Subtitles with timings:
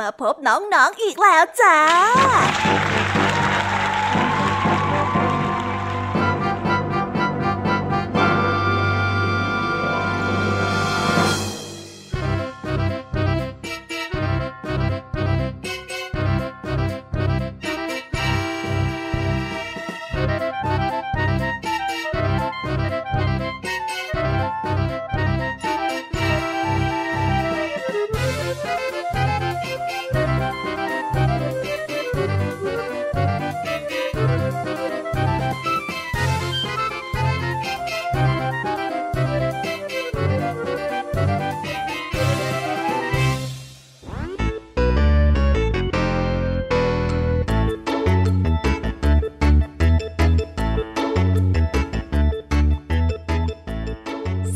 [0.00, 1.78] มาพบน้องๆออีกแล้วจ้า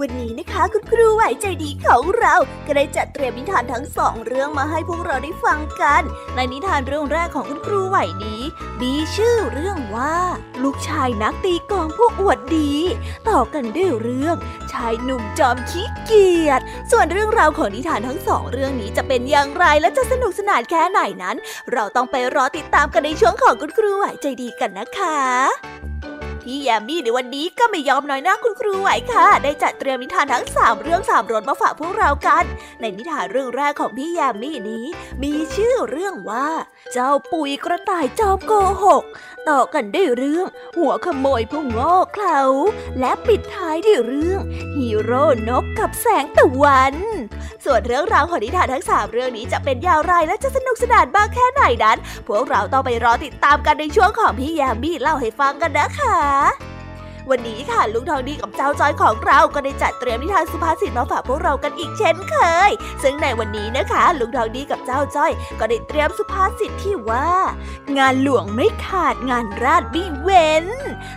[0.00, 2.34] วันนี้นะคะคุณครูไหวใจดีของเรา
[2.66, 6.02] ก็ได้จัดเตรียมนิทานทั้งสองเรื่องมาให้พวกเราได้ฟังกัน
[6.34, 8.42] ในนิทานเรื่องแรกของคุณครูไหวนี้
[8.82, 10.16] มีชื่อเรื่องว่า
[10.62, 12.74] ลูกชายนักตีกองผู้อวดดี
[13.28, 14.36] ต่อกันด้วยเรื่อง
[14.72, 16.60] ชายหนุ่มจอมขี้เกียจ
[16.90, 21.36] ส่วนเรื่องราวของนิทานทั้งสองเรื่องนี้จะเป็นอย่างไรและจะสนุกสนานแค่ไหนนั้น
[21.72, 25.20] เราต้องไปรอติดตามกันในช่วงของคุณครูไหวใจดีกันนะคะ
[26.52, 32.44] พี่แยมมี่ในวันนี้ก็ไม่ยอมน้อยหน้าคุณครูไหวค่ะ ได้จัดเตรียมนิทานทั้ง 3 เรื่อง3รสมาฝากพวกเรากัน
[32.80, 34.86] ในนิทานเรื่องแรกของพี่แยมมี่นี้
[35.22, 36.48] มีชื่อเรื่องว่า
[36.92, 38.52] เจ้าปุ๋ยกระต่ายจอมโก
[38.84, 39.04] หก
[39.48, 42.40] ต่อกันด้วยเรื่อง หัวขโมยผู้งอเขา
[43.00, 44.40] และปิดท้ายด้วยเรื่อง
[44.76, 46.94] ฮีโร่นกกับแสงตะวัน
[47.64, 51.98] ส่วนเรื่องราวของนิทานทั้ง 3 เรื่องนี้จะเป็นอย่างไรและจะสนุกสนานบ้างแค่ไหนนั้น
[52.28, 56.20] พวกเราต้องไปรอติดตามกันในช่วงของพี่แยมมี่เล่าให้ฟังกันนะคะ
[57.30, 62.36] วันนี้ค่ะลุงทองดีกับเจ้าจอยของเราก็ได้จัดเตรียมนิทานสุภาษิตมาฝากพวกเรากันอีกเช่นเค
[62.68, 62.70] ย
[63.02, 67.28] ซึ่งในวันนี้นะคะ ลุงทองดีกับเจ้าจ้อย ก็ได้เตรียมสุภาษิตที่ว่า
[67.98, 70.66] งานหลวงไม่ขาดงานราชไม่เว้น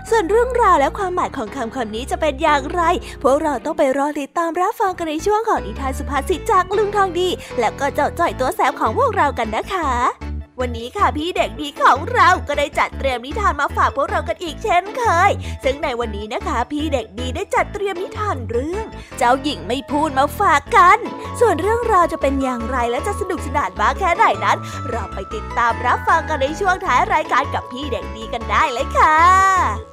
[0.10, 2.82] ส่วนเรื่องราวและความหมายของคำคำนี้จะเป็นอย่างไร
[3.24, 7.30] พวกเราต้องไปรอติดตามรับฟังกันในช่วงของนิทานสุภาษิตจากลุงทองดี
[7.60, 15.32] แล้วก็เจ้าจ้อยตัวแสบของพวกเรากันนะคะ วันนี้ค่ะพี่เด็กดีของเราก็ได้จัดเตรียมนิทานมาฝากพวกเรากันอีกเช่นเคย
[15.64, 18.86] ซึ่งในวันนี้นะคะ พี่เด็กดีได้จัดเตรียมนิทานเรื่อง
[19.18, 21.00] เจ้าหญิงไม่พูดมาฝากกัน
[21.40, 24.58] ส่วนเรื่องราวจะเป็นอย่างไรและจะสนุกสนานบ้างแค่ไหนนั้น
[24.90, 29.93] เราไปติดตามรับฟังกันในช่วงท้ายรายการกับพี่เด็กดีกันได้เลยค่ะ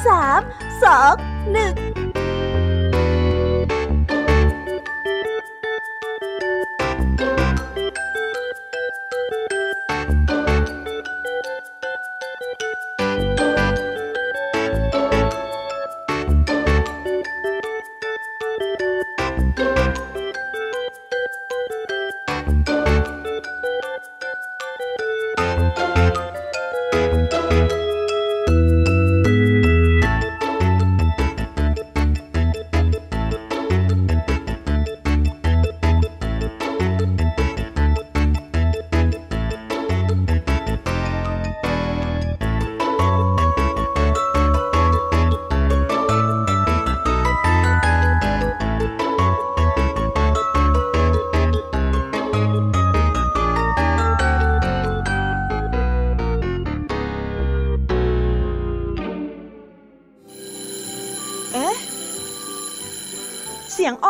[0.07, 0.41] สาม
[0.83, 1.13] สอง
[1.51, 1.73] หนึ่ง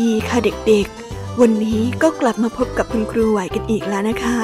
[0.00, 4.40] ดีค่ะเด็กๆ วันนี้ก็กลับมาพบกับคุณครูไหวกันอีกแล้วนะคะ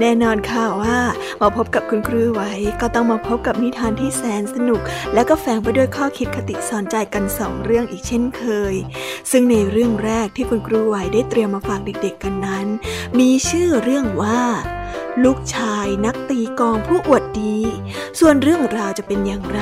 [0.00, 0.98] แน่นอนค่ะว่า
[1.40, 2.42] มาพบกับคุณครูไหว
[2.80, 4.80] ก็ต้องมาพบกับนิทานที่แสนสนุก
[5.14, 8.42] และก็แฝงไปด้วยข้อคิดคติสอนใจกันสองเรื่องอีกเช่นเค
[8.72, 8.74] ย
[9.30, 12.66] ซึ่งในเรื่องแรกที่คุณครูไหวได้เตรียมมาฝากเด็กๆกันนั้น
[13.18, 14.42] มีชื่อเรื่องว่า
[15.24, 17.58] ลูกชายนักตีกองผู้อวดดี
[18.18, 19.60] ส่วนเรื่องราวจะเป็นอย่างไร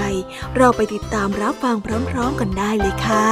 [0.56, 1.76] เราไปติดตามรับฟัง
[2.10, 3.28] พร้อม ๆ กันได้เลยค่ะ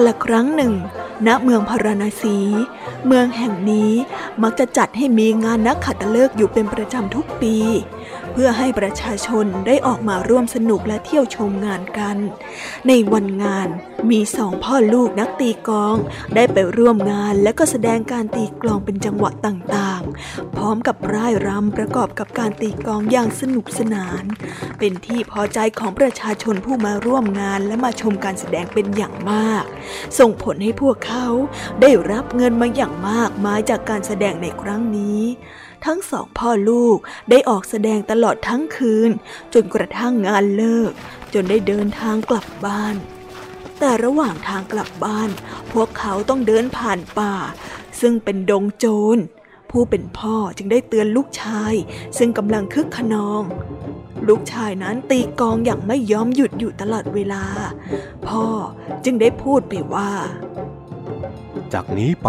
[0.00, 0.74] กาละครั้งหนึ่ง
[1.26, 2.36] ณเมืองพาราณสี
[3.06, 3.92] เมืองแห่งนี้
[4.42, 7.56] มักจะจัดให้มีงานนักขัตฤกษ์อยู่เป็นประจำทุกปี
[8.32, 12.16] เพื่อให้ประชาชนได้ออกมาร่วมสนุกและเที่ยวชมงานกัน
[12.86, 13.68] ในวันงาน
[14.10, 15.96] มีสองพ่อลูกนักตีกลอง
[16.34, 19.97] ได้ไปร่วมงานและก็แสดงการตีกลองเป็นจังหวะต่างๆ
[20.56, 24.24] พร้อมกับร่ายรำประกอบกับการตีกลองอย่างสนุกสนาน
[24.78, 29.64] เป็นที่พอใจของประชาชนผู้มาร่วมงานและมาชมการแสดงเป็นอย่างมาก
[30.18, 31.26] ส่งผลให้พวกเขา
[31.80, 35.22] ได้รับเงินมาอย่างมากมายจากการแสดงในครั้งนี้
[35.86, 36.98] ทั้งสองพ่อลูก
[37.30, 39.10] ได้ออกแสดงตลอดทั้งคืน
[39.54, 40.92] จนกระทั่งงานเลิก
[41.34, 42.96] จนได้เดินทางกลับบ้าน
[43.78, 45.30] แต่ระหว่างทางกลับบ้าน
[45.72, 47.34] พวกเขาต้องเดินผ่านป่า
[48.00, 49.18] ซึ่งเป็นดงโจร
[49.70, 51.74] ผู้เป็นพ่อจึงได้เตือนลูกชาย
[52.18, 53.42] ซึ่งกำลังคึกขนอง
[54.28, 57.44] ลูกชายนั้นตีกองอย่างไม่ยอมหยุดอยู่ตลอดเวลา
[58.26, 58.44] พ่อ
[59.04, 60.10] จึงได้พูดไปว่า
[61.72, 62.28] จากนี้ไป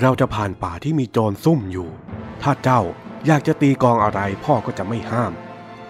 [0.00, 1.88] เราจะผ่านป่าที่มีโจรซุ่มอยู่
[2.42, 2.80] ถ้าเจ้า
[3.26, 5.32] อยากจะตีกองอะไรพ่อก็จะไม่ห้าม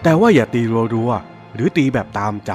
[0.02, 0.62] แต่ว่าอย่าตี
[0.94, 2.52] รัวๆหรือตีแบบตามใจ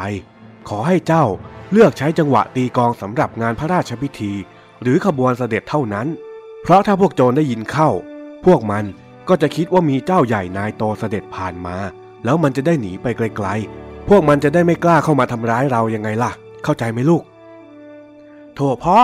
[0.69, 1.25] ขอให้เจ้า
[1.71, 4.33] เลือกใช้จังหวะตีกองสำหรับงานพระราชพิธี
[4.81, 6.07] หรือขบวนเสด็จเท่านั้น
[6.63, 7.89] เพราะถ้าพวกโจรได้ยินเข้า
[8.47, 8.85] พวกมัน
[9.29, 11.75] ก็จะคิดว่ามีเจ้าใหญ่นายโตเสด็จผ่านมา
[12.25, 16.31] แล้วมันจะได้หนีไปไกลๆ พวกมันจะได้ไม่กล้าเข้ามาทำร้ายเรายังไงล่ะ
[16.63, 17.23] เข้าใจไหมลูก
[18.55, 18.99] โถพ่อ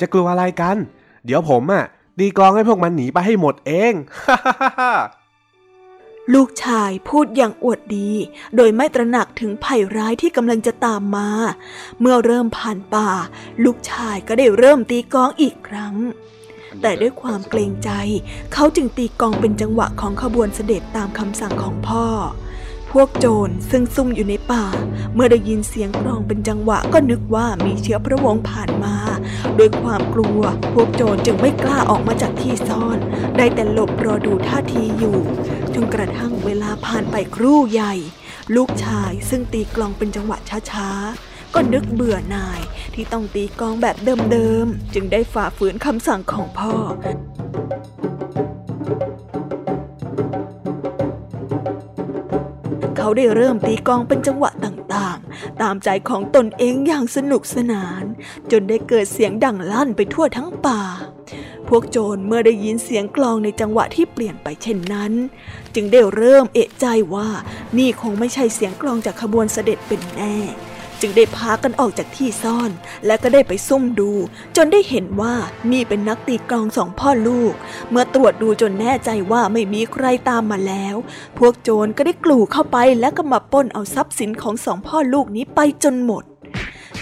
[0.00, 0.76] จะกลัวอะไรกัน
[1.24, 1.84] เดี๋ยวผมอะ่ะ
[2.18, 3.92] ตีกลองให้พวกมันหนีไปให้หมดเอง
[6.34, 8.10] ลูกชายพูดอย่างอวดดี
[8.56, 11.28] โดยไม่ตระหนักถึงภัยร้ายที่กำลังจะตามมา
[12.00, 13.08] เมื่อเริ่มผ่านป่า
[13.64, 15.94] ลูกชายก็ได้เริ่มตีกองอีกครั้ง
[16.82, 17.90] แต่ด้วยความเกรงใจ
[18.52, 22.06] เขาจึงตีกองเป็นจังหวะของขบวนเสด็จตามคำสั่งของพ่อ
[22.92, 24.64] พวกโจรซึ่งซุ่มอยู่ในป่า
[25.14, 28.96] เมื่อได้ยินเสียงกลองเป็นจังหวะก็นึกว่ามีเชื้อพระวงศ์ผ่านมา
[29.56, 30.40] โดยความกลัว
[30.74, 32.98] พวกโจรจึงไม่กล้าออกมาจากที่ซ่อน
[33.36, 35.18] ได้แต่หลบรอดูท่าทีอยู่
[35.74, 37.94] จนกระทั่งเวลาผ่านไปครู่ใหญ่
[38.56, 40.38] ลูกชายซึ่งตีกลองเป็นจังหวะ
[40.70, 42.60] ช้าๆ ก็นึกเบื่อหน่าย
[42.94, 43.96] ที่ต้องตีกองแบบ
[44.30, 46.74] เดิมๆ จึงได้ฝ่าฝืนคำสั่งของพ่อ
[52.96, 58.02] เขาได้เริ่มตีกองเป็นจังหวะต่างๆ ตามใจของตนเองอย่างสนุกสนาน
[58.50, 60.82] จนได้เกิดเสียงดังลั่นไปทั่วทั้งป่า
[61.68, 65.12] พวกโจรเมื่อได้ยินเสียงกลองในจังหวะที่เปลี่ยนไปเช่นนั้น
[65.74, 67.28] จึงได้เริ่มเอะใจว่า
[67.78, 70.36] นี่คงไม่ใช่เสียงกลองจากขบวนเสด็จเป็นแน่
[71.00, 72.70] จึงได้พากันออกจากที่ซ่อน
[73.06, 74.10] และก็ได้ไปซุ่มดู
[74.56, 75.34] จนได้เห็นว่า
[75.72, 77.54] นี่เป็นนักตีกลองสองพ่อลูก
[77.90, 80.96] เมื่อตรวจดูจนแน่ใจว่าไม่มีใครตามมาแล้ว
[81.38, 86.24] พวกโจรก็ได้กลู่เข้าไปและก็มาปล้นเอาทรัพย์สินของสองพ่อลูกนี้ไปจนหมด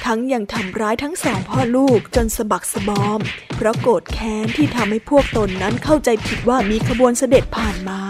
[0.04, 3.20] ทั้งยังทำร้ายทั้งสองพ่อลูกจนสะบักสะบอม
[3.56, 8.00] เพราะโกรธแค้นที่ทำให้พวกตนนั้นเข้าใจผิดว่ามีขบวนเสด็จผ่านมา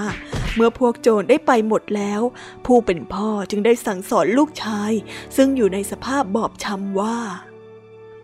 [0.55, 2.21] เมื่อพวกโจรได้ไปหมดแล้ว
[2.67, 4.93] ผู้เป็นพ่อจึงได้สั่งสอนลูกชาย
[5.37, 7.19] ซึ่งอยู่ในสภาพบอบช้ำว่า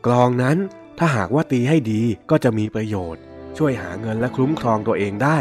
[0.07, 0.59] กลองนั้น
[0.99, 3.23] ถ้าหากว่าตีให้ดีก็จะมีประโยชน์
[3.59, 5.39] ช่วยหาเงินและคุ้มครองตัวเองได้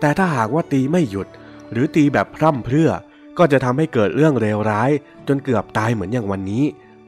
[0.00, 1.28] แต่ถ้าหากว่าตีไม่หยุด
[1.72, 2.90] หรือตีแบบพร่ำเพรื่อ
[3.38, 4.90] ก็จะทำให้เกิดเรื่องเลวร้าย
[5.28, 6.64] จนเกือบตายเหมือนอย่างวันนี้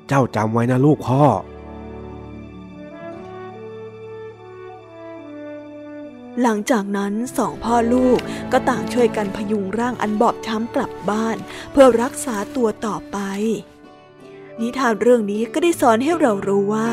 [0.09, 1.23] เจ้าจำไว้นะลูกพ่อ
[6.43, 8.19] หลังจากนั้นสองพ่อลูก
[8.53, 11.37] ก็ต่างช่วยกันพยุงร่างอันบอบช้ำกลับบ้าน
[11.73, 13.19] เพื่อรักษาตัวต่อไป
[14.61, 16.89] นิทานเรื่องนี้ก็ได้สอนให้เรารู้ว่า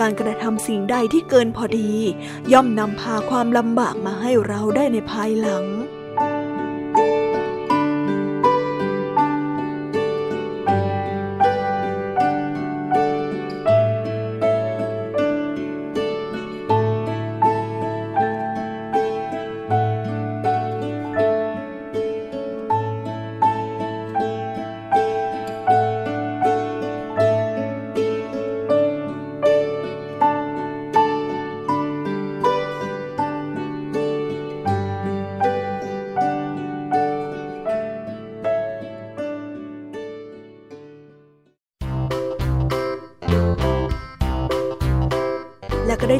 [0.00, 1.92] การกระทำสิ่งใดที่เกินพอดี
[2.52, 5.64] ย่อมนำพาความลำบากมาให้เราได้ในภายหลัง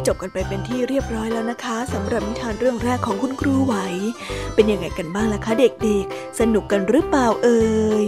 [0.09, 3.75] จบกันไปเป็นที่เรียบร้อยแล้วนะคะสำหรับนิทานเรื่องแรกของคุณครูไหว
[4.55, 7.63] เป็นยังไงกันบ้างล่ะคะเด็กๆ สนุกกันหรือเปล่าเอ่
[8.03, 8.05] ย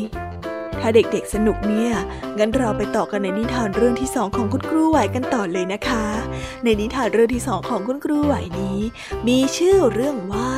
[0.81, 1.93] ถ้าเด็กๆสนุกเนี่ย
[2.39, 6.05] งั้นเราไปต่อกันในนิทานเรื่องที่สองของคุณครูไหวกันต่อเลยนะคะ
[6.65, 8.81] ในนิทานเรื่องที่สองของคุณครูไหวนี้
[9.29, 10.53] มีชื่อเรื่องว่า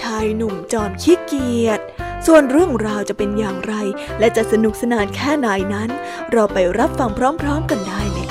[0.00, 1.80] ชายหนุ่มจอมขี้เกียจ
[2.26, 3.74] ส่วนเรื่องราวจะเป็นอย่างไร
[4.18, 5.90] และจะสนุกสนานแค่ไหนนั้น
[6.32, 7.10] เราไปรับฟัง
[7.42, 8.25] พร้อม ๆ กันได้เล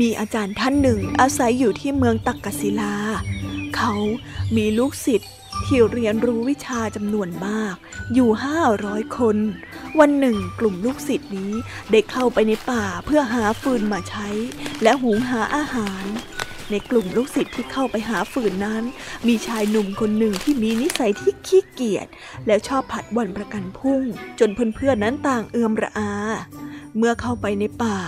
[0.00, 2.94] มีอาจารย์ท่านหนึ่งอาศัยอยู่ที่เมืองตักกศิลา
[3.76, 3.92] เขา
[4.56, 5.30] มีลูกศิษย์
[5.66, 7.74] ที่เรียนรู้วิชาจำนวนมาก
[8.14, 9.36] อยู่ห้าร้อยคน
[9.98, 11.52] วันหนึ่งกลุ่มลูกศิษย์นี้
[11.90, 14.28] ได้เข้าไปในป่าเพื่อหาฟืนมาใช้
[14.82, 16.04] และหุงหาอาหาร
[16.70, 18.82] ในกลุ่มลูกศิษย์ที่เข้าไปหาฟืนนั้น
[19.26, 22.06] มีชายหนุ่มคนหนึ่งที่มีนิสัยที่ขี้เกียจ
[22.46, 24.02] และชอบผัดวันประกันพรุ่ง
[24.38, 26.12] จนเพื่อนๆนั้นต่างเอือมระอา
[26.98, 27.98] เมื่อเข้าไปในป่า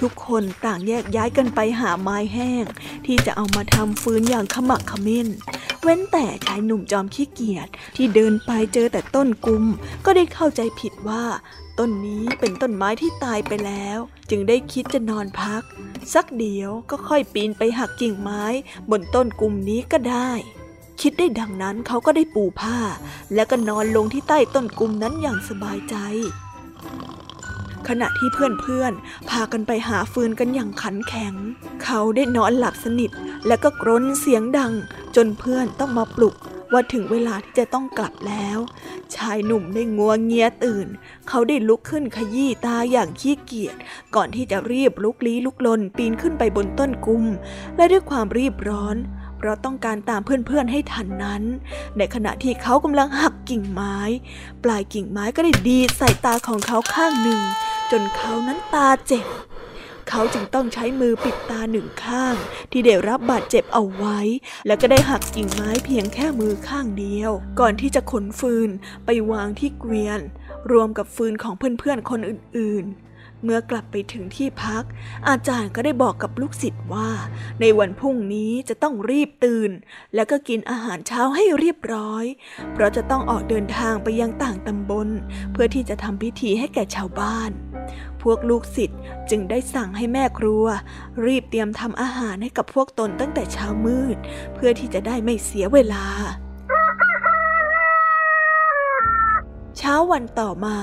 [0.00, 2.64] ทุกคนต่างแยกย้ายกันไปหาไม้แห้ง
[3.06, 5.28] ที่จะเอามาทำฟืนอย่างขมักขม้น
[5.82, 9.64] เว้นแต่ชายหนุ่มจอมขี้เกียจที่เดินไปเจอแต่ต้นกุม
[10.04, 11.24] ก็ได้เข้าใจผิดว่า
[11.78, 13.98] ต้นนี้เป็นต้นไม้ที่ตายไปแล้ว
[14.30, 15.62] จึงได้คิดจะนอนพัก
[16.14, 18.44] สักเดียวก็ค่อยปีนไปหักกิ่งไม้
[18.90, 20.30] บนต้นกุมนี้ก็ได้
[21.00, 22.78] คิดได้ดังนั้นเขาก็ได้ปูผ้า
[23.34, 25.96] แล้วก็นอนลงที่ใต้ต้นกุมนั้นอย่างสบายใจ
[27.88, 31.34] ขณะที่เพื่อนๆ พากันไปหาฟืนกันอย่างขันแข็ง
[31.84, 33.10] เขาได้นอนหลับสนิท
[33.46, 34.72] และก็กรนเสียงดัง
[35.16, 36.34] จนเพื่อนต้องมาปลุก
[36.72, 38.58] ว่าถึงเวลาที่จะต้องกลับแล้ว
[39.14, 40.86] ชายหนุ่มได้งัวเงียตื่น
[41.28, 43.76] เขาได้ลุกขึ้นขยี้ตาอย่างขี้เกียจ
[44.14, 47.24] ก่อนที่จะรีบลุกลี้ลุกลนปีนขึ้นไปบนต้นกุม
[47.76, 48.96] และด้วยความรีบร้อน
[49.36, 51.42] เพราะต้องการตามเพื่อนๆให้ทันนั้น
[51.98, 53.98] ในขณะที่เขากำลังหักกิ่งไม้
[54.64, 57.40] ปลายกิ่งไม้ก็ได้ดีดใส่ตาของเขาข้างหนึ่ง
[57.90, 59.26] จนเขานั้นตาเจ็บ
[60.08, 62.34] เขาจึงต้องใช้มือปิดตาหนึ่งข้าง
[62.70, 64.18] ที่ได้รับบาดเจ็บเอาไว้
[64.66, 68.70] แล้วก็ได้หักกิ่งไม้เพียงแค่มือข้างเดียว ก่อนที่จะขนฟืน
[69.04, 70.20] ไปวางที่เกวียน
[70.72, 72.86] รวมกับฟืนของเพื่อนๆคนอื่น
[73.44, 74.84] เมื่อกลับไปถึงที่พัก
[75.28, 77.10] อาจารย์ก็ได้บอกกับลูกศิษย์ว่า
[77.60, 79.70] ในวันพรุ่งนี้จะต้องรีบตื่น
[80.14, 82.24] แล้วก็กินอาหารเช้าให้เรียบร้อย
[82.72, 85.08] เพราะจะต้องออกเดินทางไปยังต่างตำบล
[85.52, 87.50] เพื่อที่จะทำพิธีให้แก่ชาวบ้าน
[88.22, 89.00] พวกลูกศิษย์
[89.30, 90.64] จึงได้สั่งให้แม่ครัว
[91.26, 94.16] รีบเตรียมทำอาหารให้กับพวกตนตั้งแต่เช้ามืด
[94.54, 96.06] เพื่อที่จะได้ไม่เสียเวลา
[99.78, 100.76] เช้าวันต่อมา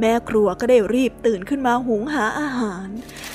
[0.00, 2.88] แม่ครัวก็ได้รีบตื่นขึ้นมาหุงหาอาหาร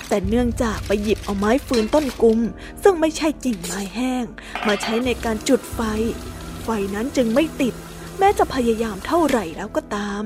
[0.08, 2.40] แต่เนื่องจากไปหยิบเอาไม้ฟืนต้นกุม
[2.84, 4.26] ซึ่งไม่ใช่กิ่งไม้แห้ง
[4.68, 5.80] มาใช้ในการจุดไฟ
[6.64, 7.74] ไฟนั้นจึงไม่ติด
[8.20, 10.24] แม้จะพยายามเท่าไหร่แล้วก็ตาม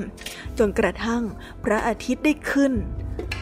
[0.58, 1.22] จนกระทั่ง
[1.64, 2.72] พระอาทิตย์ได้ขึ้น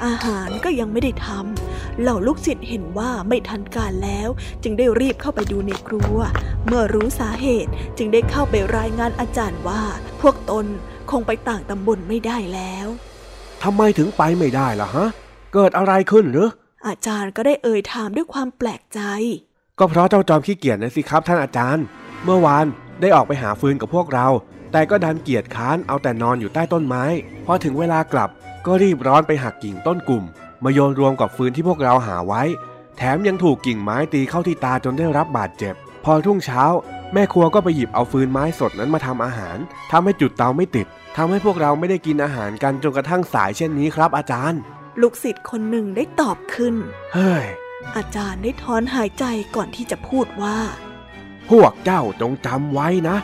[0.07, 4.28] อาหารก็ยังไม่ได้ทำเหล่าลูกศิษย์เห็นว่าไม่ทันการแล้ว
[4.62, 6.18] จึงได้รีบเข้าไปดูในครัว
[6.66, 9.83] เมื่อรู้สาเหตุจึงได้เข้าไปรายงานอาจารย์ว่า
[10.20, 10.66] พวกตน
[11.12, 12.87] คงไปต่างตำบลไม่ได้แล้ว
[13.62, 15.09] ทำไมถึงไปไม่ได้ล่ะฮะ
[15.55, 16.48] เกิดอะไรขึ้นหรือ
[16.87, 19.01] อาจารย์ก็ได้เอ่ยถามด้วยความแปลกใจ
[19.79, 21.85] ก็เพราะเจ้าจอมขี้เกียจนะสิครับ ท่านอาจารย์
[22.25, 22.66] เมื่อวาน
[23.01, 24.27] ได้ออกไปหาฟืนกับพวกเรา
[24.72, 27.05] แต่ก็ดันเกียจค้านเอาแต่นอนอยู่ใต้ต้นไม้
[27.46, 28.31] พอถึงเวลากลับ
[28.66, 30.25] ก็รีบร้อนไปหักกิ่งต้นกลุ่ม
[30.64, 32.42] มาโยนรวมกับฟืนที่พวกเราหาไว้
[32.96, 36.64] แถมยังถูกกิ่งไม้ตีเข้าที่ตาจนได้รับบาดเจ็บ พอรุ่งเช้า
[37.14, 39.59] แม่ครัวก็ไปหยิบเอาฟืนไม้สดนั้นมาทำอาหาร
[39.92, 44.61] ทำให้จุดเตาไม่ติดทำให้พวกเราไม่ได้กินอาหารกันจนกระทั่งสายเช่นนี้ครับ อาจารย์
[45.01, 46.75] ลูกศิษย์คนหนึ่งได้ตอบขึ้น
[47.14, 47.44] เฮ้ย
[47.96, 49.25] อาจารย์ได้ถอนหายใจ
[49.57, 50.59] ก่อนที่จะพูดว่า
[51.51, 53.16] พวกเจ้าจงจำไว้นะ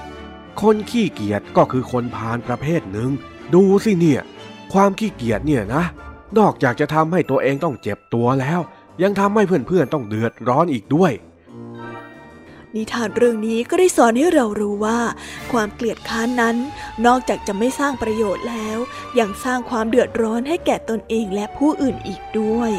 [0.63, 3.11] คนขี้เกียจก็คือคนพาลประเภทหนึ่ง
[3.55, 4.23] ดูสิเนี่ย
[4.73, 5.85] ความขี้เกียจเนี่ยนะ
[6.39, 8.61] นอกจากจะทำให้ตัวเองต้องเจ็บตัวแล้ว
[9.03, 11.13] ยังทำให้เพื่อนๆต้องเดือดร้อนอีกด้วย
[12.77, 15.01] นิทานเรื่องนี้ก็ได้สอนให้เรารู้ว่า
[15.53, 16.57] ความเกลียดค้านนั้น
[17.07, 18.79] นอกจากจะไม่สร้างประโยชน์แล้ว
[19.19, 22.73] ยังสร้างความเดือดร้อนให้แก่ตนเองและผู้อื่นอีกด้วย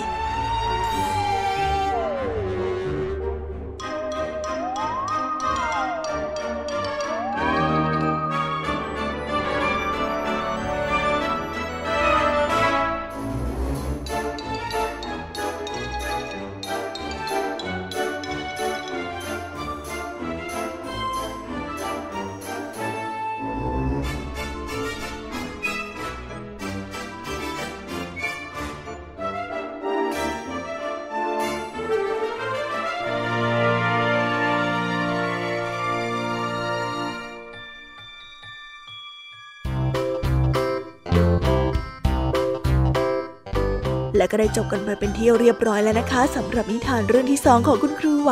[44.20, 48.32] และก็ได้จบกันไปเป็นที่เรียบร้อยแล้วนะคะสำหรับนิทานเรื่องที่สองของคุณครูไหว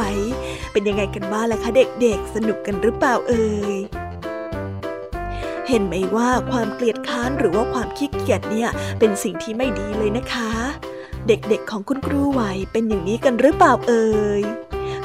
[0.72, 1.72] เป็นยังไงกันบ้างล่ะคะ
[2.02, 3.74] เด็กๆ สนุกกันหรือเปล่าเอ่ย
[5.68, 8.70] เห็นไหมว่าความเกลียดค้านหรือว่าความขี้เกียจเนี่ย
[9.00, 10.50] เป็นสิ่งที่ไม่ดีเลยนะคะ
[11.28, 14.08] เด็กๆของคุณครูไหวเป็นอย่างนี้กันหรือเปล่าเอ่
[14.40, 14.44] ย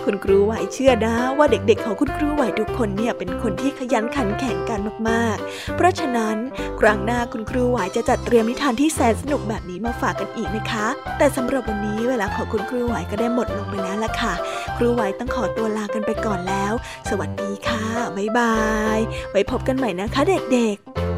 [0.06, 6.36] คุณครูไหวเชื่อนะ ว่าเด็กๆของคุณครูไหวทุกคนเนี่ยเป็นคนที่ขยันขันแข็งกันมากๆ เพราะฉะนั้น
[6.80, 10.86] ครั้งหน้าคุณครูไหวจะจัดเตรียมนิทานที่แสนสนุกแบบนี้มาฝากกันอีกนะคะ
[11.18, 14.34] แต่สำหรับวันนี้เวลาของคุณครูไหวก็ได้หมดลงไปแล้วล่ะค่ะ
[14.76, 16.72] ครูไหวต้องขอตัวลากันไปก่อนแล้ว
[17.10, 17.84] สวัสดีค่ะ
[18.16, 18.56] บ๊ายบา
[18.96, 18.98] ย
[19.30, 21.11] ไว้พบกันใหม่นะคะเด็กๆ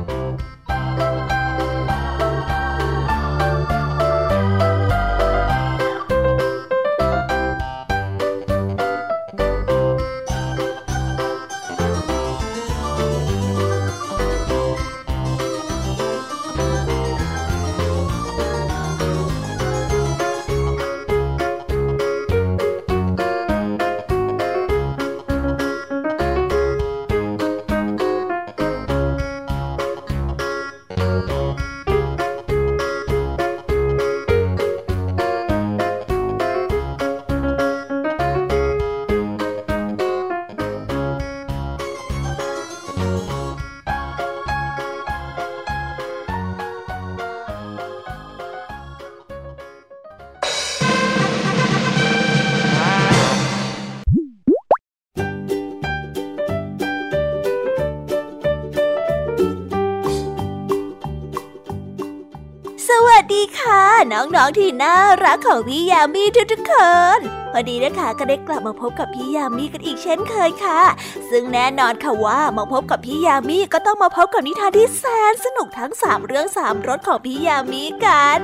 [64.24, 66.74] น้องๆที่น่ารักของพี่ยามีทุกๆค
[67.16, 67.18] น
[67.52, 70.82] พอดีนะคะก็ได้กลับมาพบกับพี่ยามีกันอีกเช่นเคยค่ะ
[71.30, 78.40] ซึ่งแน่นอนค่ะว่ามาพบกับพี่ยามีก็ต้องมาพบกับนิทานที่แสนสนุกทั้งสามเรื่องสามรสของพี่ยามีกัน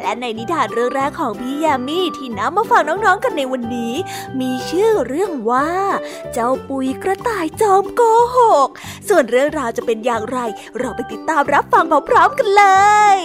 [0.00, 3.94] และในนิทานเรื่องแรกของพี่ยามีที่นำมาฝากน้องๆกันในวันนี้
[4.40, 5.68] มีชื่อเรื่องว่า
[6.32, 8.02] เจ้าปุยกระต่ายจอมโก
[8.36, 8.68] หก
[9.08, 10.38] ส่วนเรื่องราวจะเป็นอย่างไร
[10.78, 12.64] เราไปติดตามรับฟังพร้อมๆกันเล
[13.16, 13.20] ย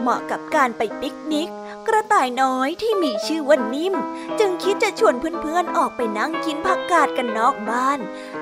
[0.00, 1.48] เหมาะกับการไปปิกนิก
[1.86, 3.94] กระต่ายน้อยที่มีชื่อว่านิ่ม
[4.38, 7.98] จึงคิดจะชวนเพื่อนๆออกไปนั่งกินผักกาดกันนอกบ้าน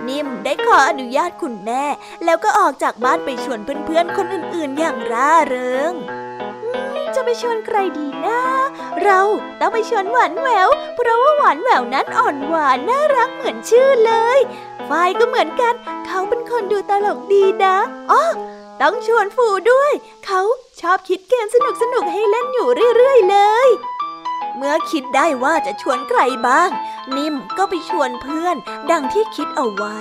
[0.09, 1.85] นิ่มได้ขออนุญาตคุณแม่
[2.25, 5.93] แล้วก็ออกจากบ้านไปชวนเพื่อนๆคนอื่นๆอย่างร่าเริง
[7.15, 8.48] จะไปชวนใครดีนะ
[9.05, 9.21] เรา
[9.61, 14.39] ต้องไปชวนหวานแหวว เพราะว่าหวานแหววนั้นอ่อนหวานน่ารักเหมือนชื่อเลย
[14.89, 15.75] ฝ้ายก็เหมือนกัน
[16.07, 17.77] เขาเป็นคนดูตลกดีนะ
[18.11, 18.23] อ๋อ
[18.81, 19.93] ต้องชวนฟูด้วย
[20.27, 20.41] เขา
[20.81, 23.69] ชอบคิดเกมสนุกสนุกให้เล่นอยู่เรื่อยๆเลย
[24.57, 26.71] เมื่อคิดได้ว่าจะชวนใครบ้าง
[27.17, 28.57] นิ่มก็ไปชวนเพื่อน
[28.91, 29.97] ดังที่คิดเอาไว้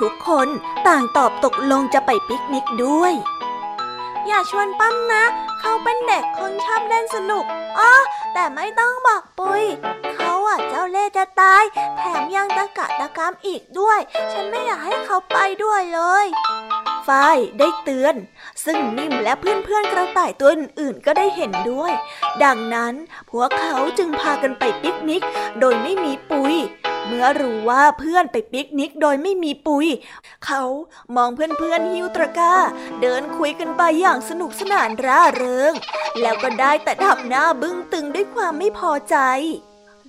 [0.00, 0.48] ทุกคน
[0.88, 3.14] ต่างตอบตกลงจะไปปิกนิกด้วย
[4.28, 5.24] อย่าชวนปั้มนะ
[5.60, 7.44] เขาเป็นเด็กคนชอบเล่นสนุก
[7.78, 7.92] อ๋อ
[8.34, 9.64] แต่ไม่ต้องบอกปุย
[10.14, 11.62] เขาอะเจ้าเล่จะตาย
[11.98, 14.00] แถมยังตะกะตะกามอีกด้วย
[14.32, 16.26] ฉันไม่อยากให้เขาไปด้วยเลย
[17.06, 18.14] ฝ้ายได้เตือน
[18.64, 21.92] ซึ่งนิ่มและเพื่อนๆกระต่ายตัวอื่นๆก็ได้เห็นด้วย
[22.44, 22.94] ดังนั้น
[23.30, 25.22] พวกเขาจึงพากันไปปิกนิก
[25.60, 26.54] โดยไม่มีปุย
[27.06, 29.86] เมื่อรู้ว่าเพื่อนไปปิกนิกโดยไม่มีปุย
[30.46, 30.62] เขา
[31.16, 32.54] มองเพื่อนๆฮิวตะก้า
[33.00, 35.72] เดินคุยกันไปอย่างสนุกสนานร่าเริง
[36.20, 39.16] แล้วก็ได้แต่ทับหน้าบึ้งตึงด้วยความไม่พอใจ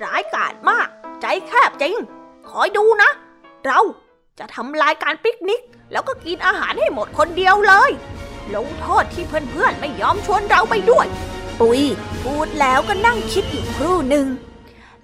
[0.03, 0.88] ร้ายกาจมาก
[1.21, 1.95] ใจแคบจริง
[2.49, 3.10] คอยดูนะ
[3.65, 3.79] เรา
[4.39, 7.91] จะทำลายการปิกนิก แล้วก็กินอาหารให้หมดคนเดียวเลย
[8.56, 11.08] ลงโทษที่เพื่อนๆไม่ยอมชวนเราไปด้วย
[11.60, 11.82] ปุย
[12.23, 14.28] พูดแล้วก็นั่งคิดอยู่ครู่หนึ่ง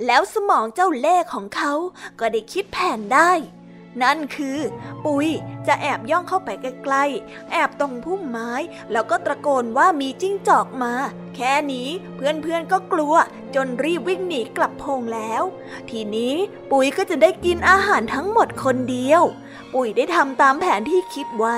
[0.06, 1.74] แล้วสมองเจ้าเล่ห์ของเขา
[2.20, 3.32] ก็ได้คิดแผนได้
[4.02, 4.60] นั่นคือ
[5.06, 5.28] ปุย
[5.68, 8.52] จะแอบย่องเข้าไปใกล้ๆ แอบตรงพุ่มไม้
[8.92, 10.94] แล้วก็ตะโกนว่ามีจิ้งจอกมา
[11.36, 13.16] แค่นี้เพื่อนๆก็กลัว
[13.56, 15.44] จนรีบวิ่งหนีกลับพงแล้ว
[15.90, 16.36] ทีนี้
[16.72, 19.22] ปุยก็จะได้กินอาหารทั้งหมดคนเดียว
[19.74, 21.58] ปุยได้ทำตามแผนที่คิดไว้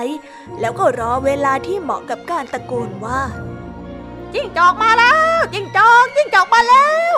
[0.60, 3.20] แล้วก็รอเวลาที่เหมาะกับการตะโกนว่า
[4.32, 7.12] จิ้งจอกมาแล้ว จิ้งจอกจิ้งจอกมาแล้ว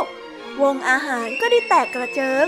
[0.63, 2.47] วงอาหารก็ได้แตกกระเจิง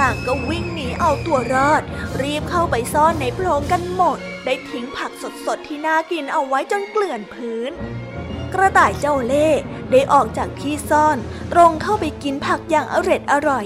[0.00, 1.82] ต่างก็วิ่งหนีเอาตัวรอด
[2.20, 5.12] รีบเข้าไปซ่อนในโพรงกันหมด ได้ทิ้งผัก
[5.46, 7.72] สดๆที่น่ากินเอาไว้จนเกลื่อนพื้น
[8.54, 9.48] กระต่ายเจ้าเล่
[9.90, 11.18] ได้ออกจากที่ซ่อน
[11.52, 13.64] ตรงเข้าไปกินผักอย่างอร็ดอร่อย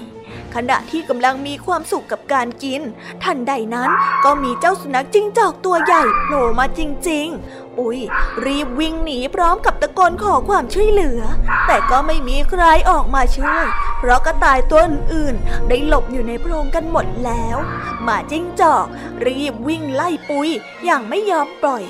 [0.55, 2.83] ขณะที่กำลังมีความสุขกับการกิน
[3.23, 3.91] ทันใดนั้น
[4.25, 7.99] ก็มีเจ้าสุนัขจิ้งจอกตัวใหญ่โผล่มาจริง ๆ ปุ้ย
[8.45, 11.21] รีบวิ่งหนีพร้อมกับตะโกนขอความช่วยเหลือ
[11.67, 13.67] แต่ก็ไม่มีใครออกมาช่วย
[13.99, 17.57] เพราะกระต่ายตัวอื่นๆได้หลบอยู่ในโพรงกันหมดแล้ว
[18.03, 18.87] หมาจิ้งจอก
[19.27, 20.49] รีบวิ่งไล่ปุย
[20.85, 21.85] อย่างไม่ยอมปล่อย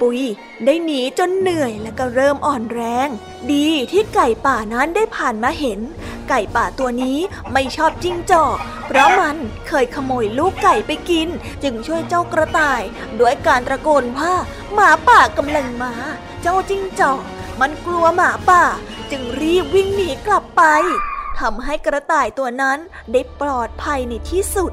[0.00, 0.20] ปุย
[0.64, 3.08] ได้หนีจนเหนื่อยและก็เริ่มอ่อนแรง
[3.52, 5.80] ดีที่ไก่ป่านั้นได้ผ่านมาเห็น
[6.28, 7.18] ไก่ป่าตัวนี้
[7.52, 9.36] ไม่ชอบจิ้งจอก เพราะมัน
[9.68, 11.28] เคยขโมยลูกไก่ไปกิน
[11.62, 12.82] จึงช่วยเจ้ากระต่าย
[13.20, 14.32] ด้วยการตะโกนว่า
[14.74, 15.92] หมาป่ากำลังมา
[16.42, 17.22] เจ้าจิ้งจอก
[17.60, 18.62] มันกลัวหมาป่า
[19.10, 20.62] จึงรีบวิ่งหนีกลับไป
[21.38, 22.78] ทำให้กระต่ายตัวนั้น
[23.12, 24.72] ได้ปลอดภัยในที่สุด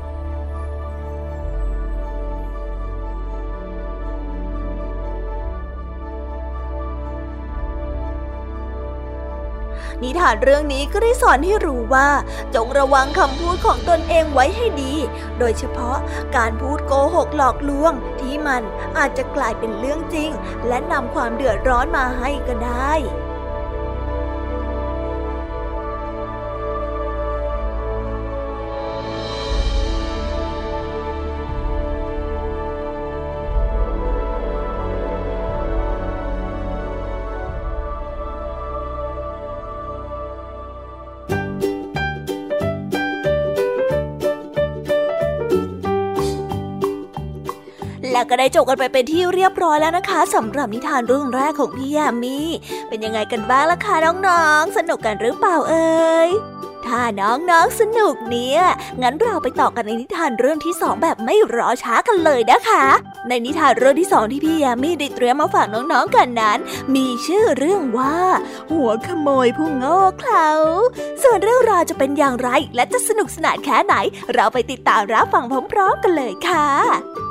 [10.03, 12.10] นิทานเรื่องนี้ก็ได้สอนให้รู้ว่า
[12.55, 14.93] จงระวังคำพูดของตนเองไว้ให้ดี
[15.39, 15.97] โดยเฉพาะ
[16.36, 18.62] การพูดโกหกหลอกลวง ที่มัน
[18.97, 20.29] อาจจะกลายเป็นเรื่องจริง
[20.67, 22.93] และนำความเดือดร้อนมาให้ก็ได้
[48.29, 52.39] ก็ได้จบกันไปเป็นที่เรียบร้อยแล้วนะคะสำหรับนิทานเรื่องแรกของพี่ยามี
[52.87, 53.95] เป็นยังไงกันบ้างล่ะคะ
[54.27, 56.29] น้องๆ สนุกกันหรือเปล่าเอ่ย
[56.87, 58.61] ถ้าน้องๆสนุกเนี่ย
[59.01, 62.85] งั้นเราไปต่อกันในนิทานเรื่องที่สองแบบไม่รอช้ากันเลยนะคะ
[63.27, 66.59] ในนิทานเรื่องที่สองที่พี่ยามีได้เตรียมมาฝากน้องๆกันนั้น
[66.95, 68.17] มีชื่อเรื่องว่า
[68.71, 70.49] หัวขโมยผู้โง่เขลา
[71.23, 73.95] ส่วนเรื่องราวจะเป็นอย่างไร และจะสนุกสนานแค่ไหน
[74.33, 77.26] เราไปติดตามรับฟังพร้อมๆกันเลยค่ะ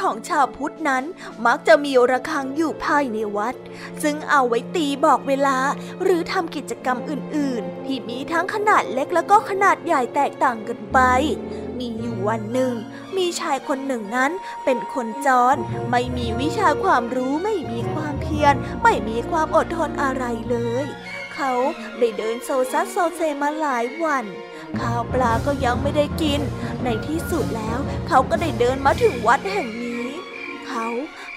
[0.00, 1.04] ของชาวพุทธนั้น
[1.46, 3.54] มักจะมีระฆังอยู่ภายในวัด
[4.02, 5.56] ซึ่งเอาไว้ตีบอกเวลา
[6.02, 10.98] หรือทำกิจกรรมอื่น ๆ ที่มีทั้งขนาดเล็กแล้วก็ขนาดใหญ่แตกต่างกันไป
[11.78, 12.74] มีอยู่วันหนึ่ง
[13.16, 14.30] มีชายคนหนึ่งนั้น
[14.64, 15.56] เป็นคนจร
[15.90, 20.86] ไม่มีวิชาความรู้ไม่มีความเพียร ไม่มีความอดทนอะไรเลย
[21.34, 21.52] เขา
[21.98, 24.24] ได้เดินโซซัสโซเซมาหลายวัน
[24.80, 26.40] ข้าวปลาก็ยังไม่ได้กิน
[26.84, 29.68] ในที่สุดแล้วเขาก็ได้เดินมาถึงวัดแห่ง
[30.70, 30.88] เขา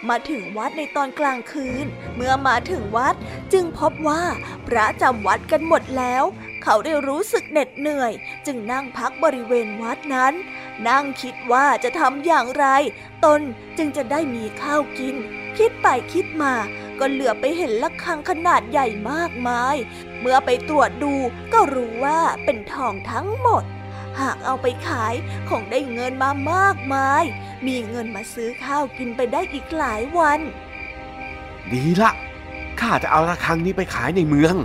[0.10, 3.15] มาถึงวัดในตอนกลางคืน เมื่อมาถึงวัด
[3.54, 4.24] จึงพบว่า
[4.67, 6.24] พระจำวัดกันหมดแล้ว
[6.63, 8.12] เขาได้รู้สึกเหน็ดเหนื่อย
[8.46, 10.34] จึงนั่งพักบริเวณวัดนั้น
[10.88, 12.65] นั่งคิดว่าจะทำอย่างไร
[13.26, 13.41] ตน
[13.78, 15.15] จึงจะได้มีข้าวกิน
[15.58, 16.54] คิดไปคิดมา
[17.00, 19.76] ก็เหลือไปเห็นละฆังขนาดใหญ่มากมาย
[20.19, 21.13] เมื่อไปตรวจดู
[21.54, 23.63] ก็รู้ว่าเป็นทองทั้งหมด
[24.21, 25.13] หากเอาไปขาย
[25.49, 27.23] คงได้เงินมามากมาย
[27.67, 30.39] มีเงินมาซื้อข้าวกินไปได้อีกหลายวัน
[31.71, 32.12] ดีละ
[32.80, 34.56] ข้าจะเอาระฆังนี้ไปขายในเมือง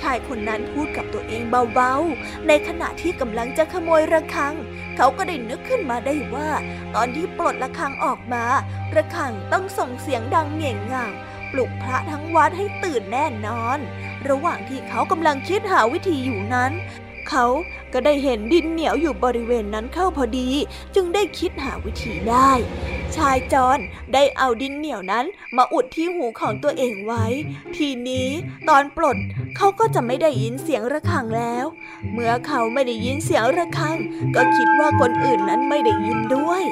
[0.00, 1.42] ชายคนนั้นพูดกับตัวเอง
[1.74, 4.54] เบาๆ ในขณะที่กำลังจะขโมยระฆัง
[4.96, 6.50] เขาก็ได้นึกขึ้นมาได้ว่า
[6.94, 8.44] ตอนที่ปลดระฆังออกมา
[8.94, 11.12] ระฆังต้องส่งเสียงดังเหง่งง่าง
[11.52, 13.78] ปลุกพระทั้งวัดให้ตื่นแน่นอน
[14.28, 16.72] ระหว่างที่เขากำลังคิดหาวิธีอยู่นั้น
[17.30, 17.46] เขา
[17.92, 20.48] ก็ได้เห็นดินเหนียวอยู่บริเวณนั้นเข้าพอดี
[20.94, 22.50] จึงได้คิดหาวิธีได้
[23.16, 23.78] ชายจอน
[24.14, 27.24] ได้เอาดินเหนียวนั้นมาอุดที่หูของตัวเองไว้
[27.76, 28.28] ทีนี้
[28.68, 29.16] ตอนปลด
[29.56, 31.64] เขาก็จะไม่ได้ยินเสียงระฆังแล้ว
[32.12, 33.96] เมื่อเขาไม่ได้ยินเสียงระฆัง
[34.34, 36.62] ก็คิดว่าคนอื่นนั้นไม่ได้ยินด้วย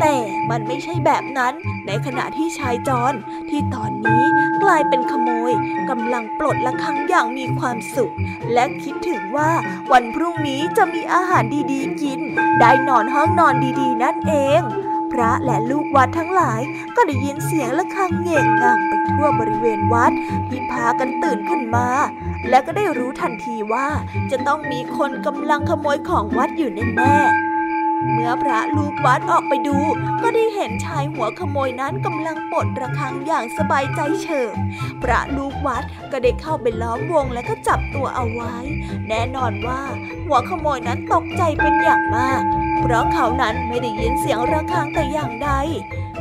[0.00, 0.14] แต่
[0.50, 1.54] มันไม่ใช่แบบนั้น
[1.86, 3.14] ในขณะที่ชายจอน
[3.48, 4.24] ที่ตอนนี้
[4.62, 5.52] กลายเป็นขโมย
[5.90, 8.14] กำลังปลดระฆังอย่างมีความสุข
[8.52, 9.50] และคิดถึงว่า
[9.92, 12.20] วันพรุ่งนี้จะมีอาหารดีๆกิน
[12.60, 14.62] ได้นอนห้องนอนดีๆ นั่นเอง
[15.12, 16.60] พระและลูกวัดทั้งหลาย
[16.96, 20.12] ก็ได้ยินเสียงระฆังเง่งงังไปทั่วบริเวณวัด
[20.48, 21.88] ที่พากันตื่นขึ้นมา
[22.48, 23.86] และก็ได้รู้ทันทีว่า
[24.30, 27.51] จะต้องมีคนกำลังขโมยของวัดอยู่แน่ๆ
[28.10, 29.78] เมื่อพระลูกวัดออกไปดู
[30.22, 34.54] ก็ได้เห็นชายหัวขโมยนั้นกำลังปลดระฆังอย่างสบายใจเฉิบ
[35.02, 38.54] พระลูกวัดก็ได้เข้าไปล้อมวงและก็จับตัวเอาไว้
[39.08, 39.82] แน่นอนว่า
[40.26, 42.42] หัวขโมยนั้นตกใจเป็นอย่างมาก
[42.80, 45.50] เพราะเขานั้นไม่ได้ยินเสียงระฆังแต่อย่างใด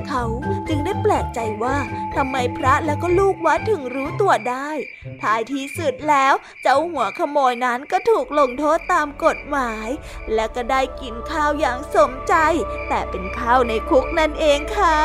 [0.07, 0.23] เขา
[0.67, 1.77] จึงได้แปลกใจว่า
[2.15, 4.69] ทำไมพระแล้วก็ลูกวัดถึงรู้ตัวได้
[5.21, 9.87] ท้ายที่สุดแล้วเจ้าหัวขโมยนั้นก็ถูกลงโทษตามกฎหมาย
[10.33, 12.35] และก็ได้กินข้าวอย่างสมใจ
[12.89, 14.99] แต่เป็นข้าวในคุกนั่นเองค่ะ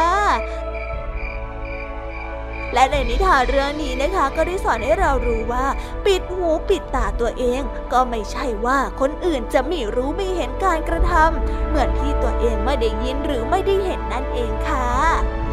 [2.75, 5.67] และในนิทานเรื่องนี้นะคะ ก็ได้สอนให้เรารู้ว่า
[6.05, 7.61] ปิดหูปิดตาตัวเอง
[7.93, 15.46] ก็ไม่ใช่ว่าคนอื่นจะไม่รู้ไม่เห็นการกระทำเหมือนที่ตัวเองไม่ได้ยินหรือไม่ได้เห็นนั่นเองค่ะ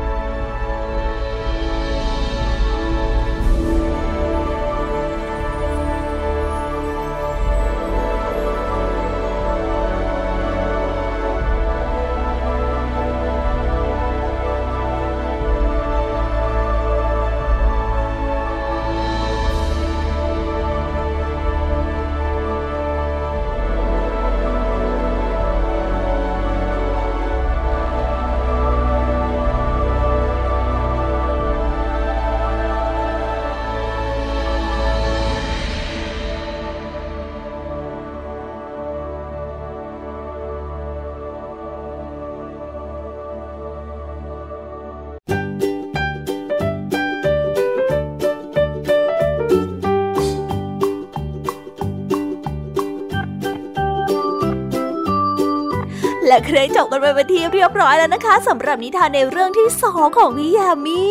[56.34, 61.02] ละเคยจบกันไปเป็นที่เรียบร้อยแล้วนะคะสำหรับนิทานในเรื่องที่สองของพี่ยามี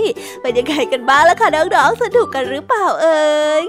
[0.42, 3.22] เป็นยังไงกันบ้างล่ะคะน้องๆสนุกกันหรือเปล่าเอ่
[3.61, 3.62] ย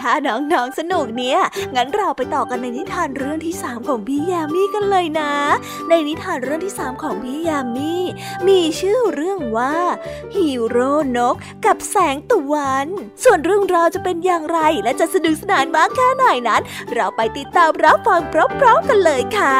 [0.00, 1.40] ถ้าน้องๆสนุกเนี่ย
[1.74, 5.32] งั้นเราไปต่อกันในนิทานเรื่องที่สามของพี่ยามีกันเลยนะ
[5.88, 7.94] ในนิทานเรื่องที่สามของพี่ยามี
[8.48, 9.76] มีชื่อเรื่องว่า
[10.34, 12.86] ฮีโร่นกกับแสงตะวัน
[13.24, 16.62] ส่วนเรื่องราวจะเป็นอย่างไรและจะสนุกสนานมากแค่ไหนนั้น
[16.94, 19.58] เราไปติดตามรับฟังพร้อมๆกันเลยค่ะ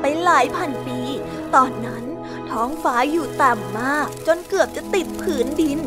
[0.00, 0.98] ไปหลายพันปี
[1.54, 2.04] ตอนนั้น
[2.50, 5.78] ท้องฟ้าอยู่ต่ำมาก จนเกือบจะติดผืนดิน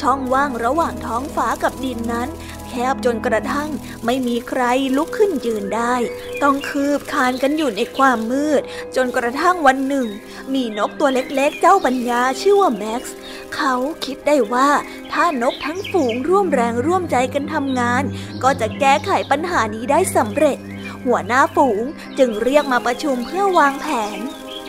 [0.00, 2.28] ช่องว่างระหว่างท้องฟ้ากับดินนั้น
[2.68, 3.70] แคบจนกระทั่ง
[4.04, 4.62] ไม่มีใคร
[4.96, 5.94] ลุกขึ้นยืนได้
[6.42, 8.62] ต้องคืบคานกันอยู่ในความมืด
[8.96, 10.06] จนกระทั่งวันหนึ่ง
[10.54, 13.14] มีนกตัวเล็กๆ เจ้าปัญญาชื่อว่าแม็กซ์
[13.54, 13.74] เขา
[14.04, 14.68] คิดได้ว่า
[15.12, 18.02] ถ้านกทั้งฝูงร่วมแรงร่วมใจกันทำงาน
[18.42, 20.58] ก็จะแก้ไขปัญหานี้ได้สำเร็จ
[21.06, 21.84] หัวหน้าฝูง
[22.18, 23.86] จึงเรียกมาประชุมเพื่อวางแผ
[24.16, 24.18] น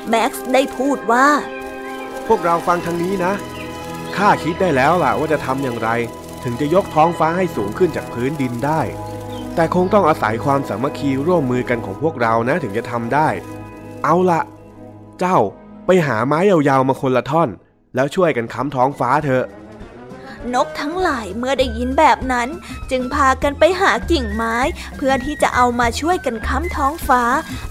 [0.10, 1.28] แม็กซ์ได้พูดว่า
[2.28, 3.34] พวกเราฟังทางนี้นะ
[4.16, 5.90] ข้าคิดได้แล้วล่ะว่าจะทำอย่างไร
[6.44, 8.82] ถึงจะยกท้องฟ้าให้สูงขึ้นจากพื้นดินได้
[9.56, 13.28] แต่คงต้องอาศัยความสามัคคีร่วมมือกันของพวกเรานะถึงจะทำได้
[14.04, 14.42] เอาละ
[15.20, 15.38] เจ้า
[15.86, 17.50] ไปหาไม้ยาวๆมาคนละท่อน
[17.96, 19.46] แล้วช่วยกันค้ำท้องฟ้าเถอะ
[20.54, 22.50] นกทั้งหลายเมื่อได้ยินแบบนั้น
[22.92, 24.58] จึงพากันไปหากิ่งไม้
[24.98, 27.24] เพื่อที่จะเอามาช่วยกันค้ำท้องฟ้า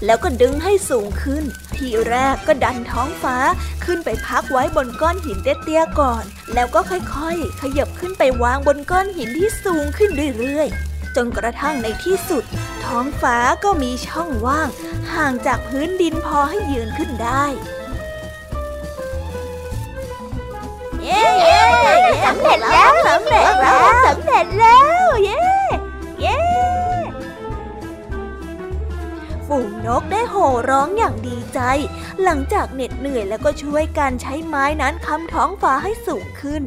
[0.05, 1.43] แล้วก็ดึงให้สูงขึ้น
[1.75, 3.35] ทีแรกก็ดันท้องฟ้า
[3.85, 6.23] ขึ้นไปพักไว้บนก้อนหินเตี้ยๆก่อน
[6.53, 12.43] แล้วก็ค่อยๆ ขยับขึ้นไปวางบนก้อนหินที่สูงขึ้นเรื่อยๆจนกระทั่งในที่สุด
[12.85, 14.69] ท้องฟ้าก็มีช่องว่าง
[15.13, 17.45] ห่างจากพื้นดินพอให้ยืนขึ้นได้
[21.05, 21.23] เย้
[22.25, 25.43] สำเร็จแล้วสำเร็จแล้วสำเร็จแล้วเย้
[26.21, 26.37] เย้
[29.47, 31.59] ฝูงนกได้โห่ร้องอย่างดีใจ
[32.23, 36.61] หลังจากเหน็ดเหนื่อยแล้วก็ช่วยการใช้ไม้นั้นค้ำท้องฟ้าให้สูงขึ้น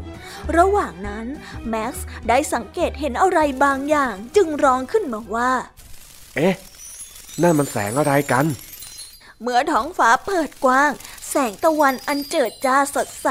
[0.56, 1.26] ระหว่างนั้น
[1.68, 5.50] แม็กซ์ได้สังเกตเห็นอะไรบางอย่างจึงร้องขึ้นมาว่า
[6.36, 6.54] เอ๊ะ
[7.42, 8.46] นั่นมันแสงอะไรกัน
[9.42, 10.90] เมื่อท้องฟ้าเปิดกว้าง
[11.30, 13.28] แสงตะวันอันเจิดจ้าสดใส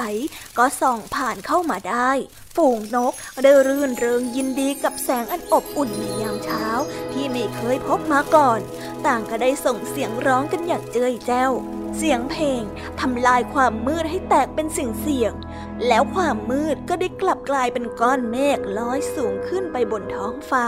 [0.57, 2.11] ก็ส่องผ่านเข้ามาได้
[2.55, 6.65] ฝูงนกได้รื่นเริงยินดีกับแสงอันอบอุ่นในยามเช้า
[7.11, 8.59] ที่ไม่เคยพบมาก่อน
[9.05, 11.51] ต่างก็ได้ส่งเสียงร้องกันอย่างเจ้ยแจ้ว
[11.97, 12.63] เสียงเพลง
[12.99, 15.33] ทำลายความมืดให้แตกเป็นสิ่งเสียง
[15.87, 20.67] แล้วความมืดก็ได้กลับกลายเป็นก้อนเมฆลอยสูงขึ้นไปบนท้องฟ้า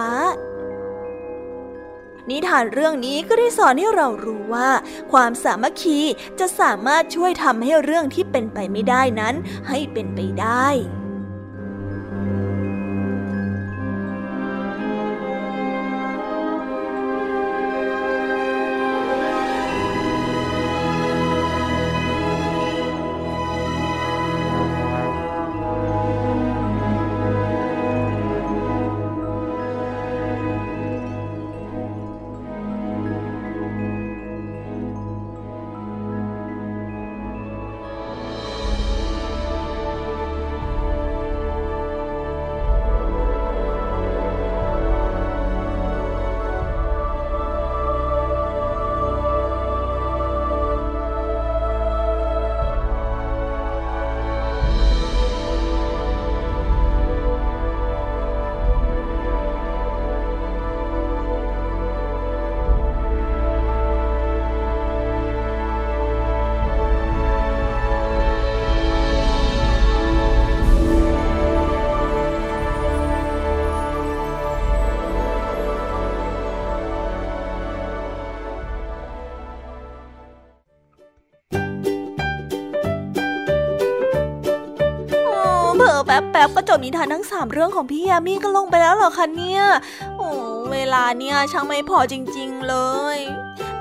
[2.32, 4.70] นิทานเรื่องนี้ก็ได้สอนให้เรารู้ว่า
[5.12, 6.00] ความสามัคคี
[6.40, 9.36] จะสามารถช่วยทำให้เรื่องที่เป็นไปไม่ได้นั้น
[9.70, 10.68] ให้เป็นไปได้
[86.60, 89.64] ก็จบนิทานทั้งสามเรื่องของพี่ยามีก็ลงไปแล้วเหรอคะเนี่ย
[90.18, 90.30] โอ้
[90.72, 92.76] เวลาเนี่ยช่างไม่พอจริง ๆ เล
[93.16, 93.18] ย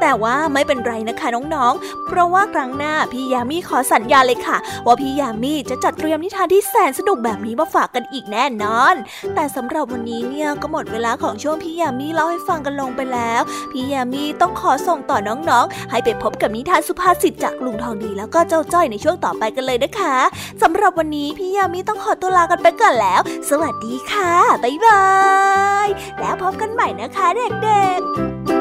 [0.01, 8.95] แต่ว่าไม่เป็นไรนะคะน้องๆ เพราะว่าครั้งหน้าพี่ยามีขอสัญญาเลยค่ะ ว่าพี่ยามีจะจัดเตรียมนิทานที่แสนสนุกแบบนี้มาฝากกันอีกแน่นอน
[9.35, 13.43] แต่สำหรับวันนี้เนี่ยก็หมดเวลาของช่วงพี่ยามีเล่าให้ฟังกันลงไปแล้ว
[13.73, 20.17] พี่ยามีต้องขอส่งต่อน้องๆ ให้ไปพบกับนิทานสุภาษิตจากลุงทองดีแล้วก็เจ้าจ้อยในช่วงต่อไปกันเลยนะคะ
[20.63, 23.21] สำหรับวันนี้พี่ยามีต้องขอตัวลากันไปก่อนแล้ว
[23.51, 24.33] สวัสดีค่ะ
[24.65, 25.05] บ๊ายบา
[25.87, 25.89] ย
[26.21, 28.58] แล้วพบกันใหม่นะคะเด็กๆ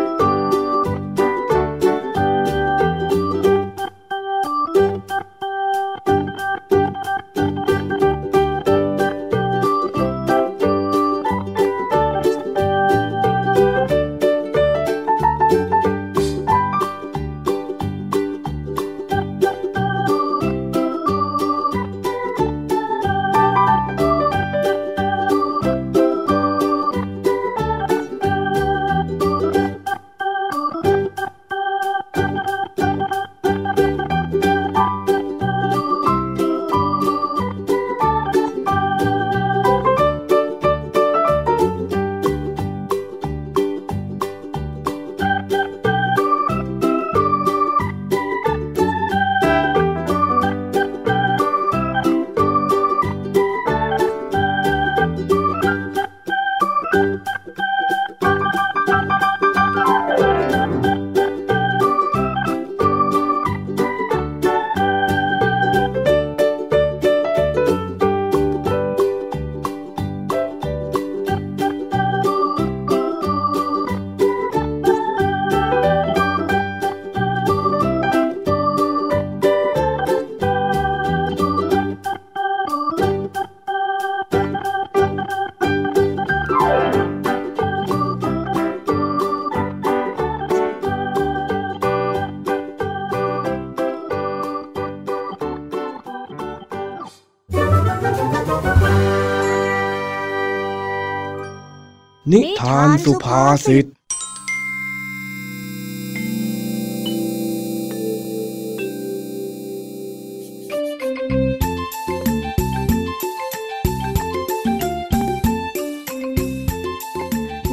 [103.08, 103.88] สุภาษิตใ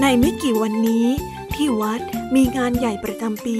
[0.02, 1.06] นไม่กี่วันนี้
[1.54, 2.00] ที่วัด
[2.34, 3.58] มีงานใหญ่ประจำปี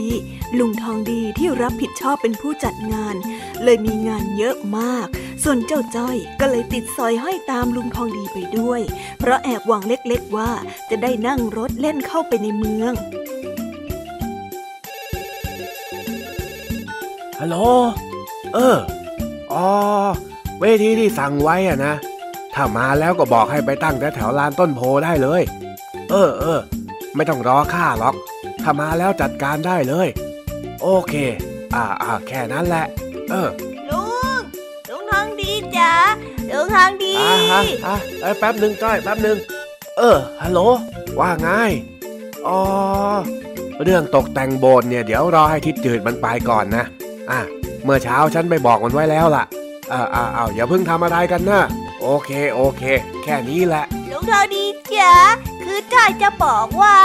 [0.59, 3.15] ลุงทองดีที่รับผิดชอบเป็นผู้จัดงาน
[3.63, 5.07] เลยมีงานเยอะมาก
[5.43, 8.81] ส่วนเจ้าจ้อยก็เลยติดสอยห้อยตามลุงทองดีไปด้วย
[9.19, 10.51] เพราะแอบหวังเล็กๆว่า
[10.91, 12.93] จะได้นั่งรถเล่นเข้าไปในเมือง
[17.41, 17.57] ฮัลโหล
[18.55, 18.77] เออ
[19.53, 19.69] อ๋อ
[20.61, 21.95] เวทีที่สั่งไว้อะนะ
[22.55, 25.43] ถ้ามาแล้วก็บอกให้ไปตั้งแถวลานต้นโพได้เลย
[26.11, 26.61] เออเออ
[27.17, 28.15] ไม่ต้องรอข้าหรอก
[28.63, 30.09] ถ้ามาแล้วจัดการได้เลย
[30.83, 31.15] โอเค
[31.75, 32.87] อ่าอ่าแค่นั้นแหละ
[33.31, 33.49] เออ
[36.53, 39.37] ลุงทองดีอ่าฮะอะเอ้ยแป๊บหนึ่งจ้อยแป๊บหนึ่ง
[39.99, 40.61] เออฮัลโหล
[41.21, 41.49] ว่าไง
[42.47, 42.59] อ๋อ
[43.85, 46.85] เรื่องตกแต่งโบสถ์เนี่ยเดี๋ยวรอให้ทิศจืดมันไปก่อนนะ
[47.31, 47.41] อะ
[47.85, 49.45] เมื่อเช้าฉันไปบอกมันไว้แล้วล่ะ
[49.93, 51.61] อ่าอ่าเอาอย่าเพิ่งทำอะไรกันนะ
[52.01, 52.83] โอเคโอเค
[53.25, 54.65] แค่นี้แหละลุงทองดี
[54.95, 55.13] จ้ะ
[55.65, 56.97] คือจ้อยจะบอกว่า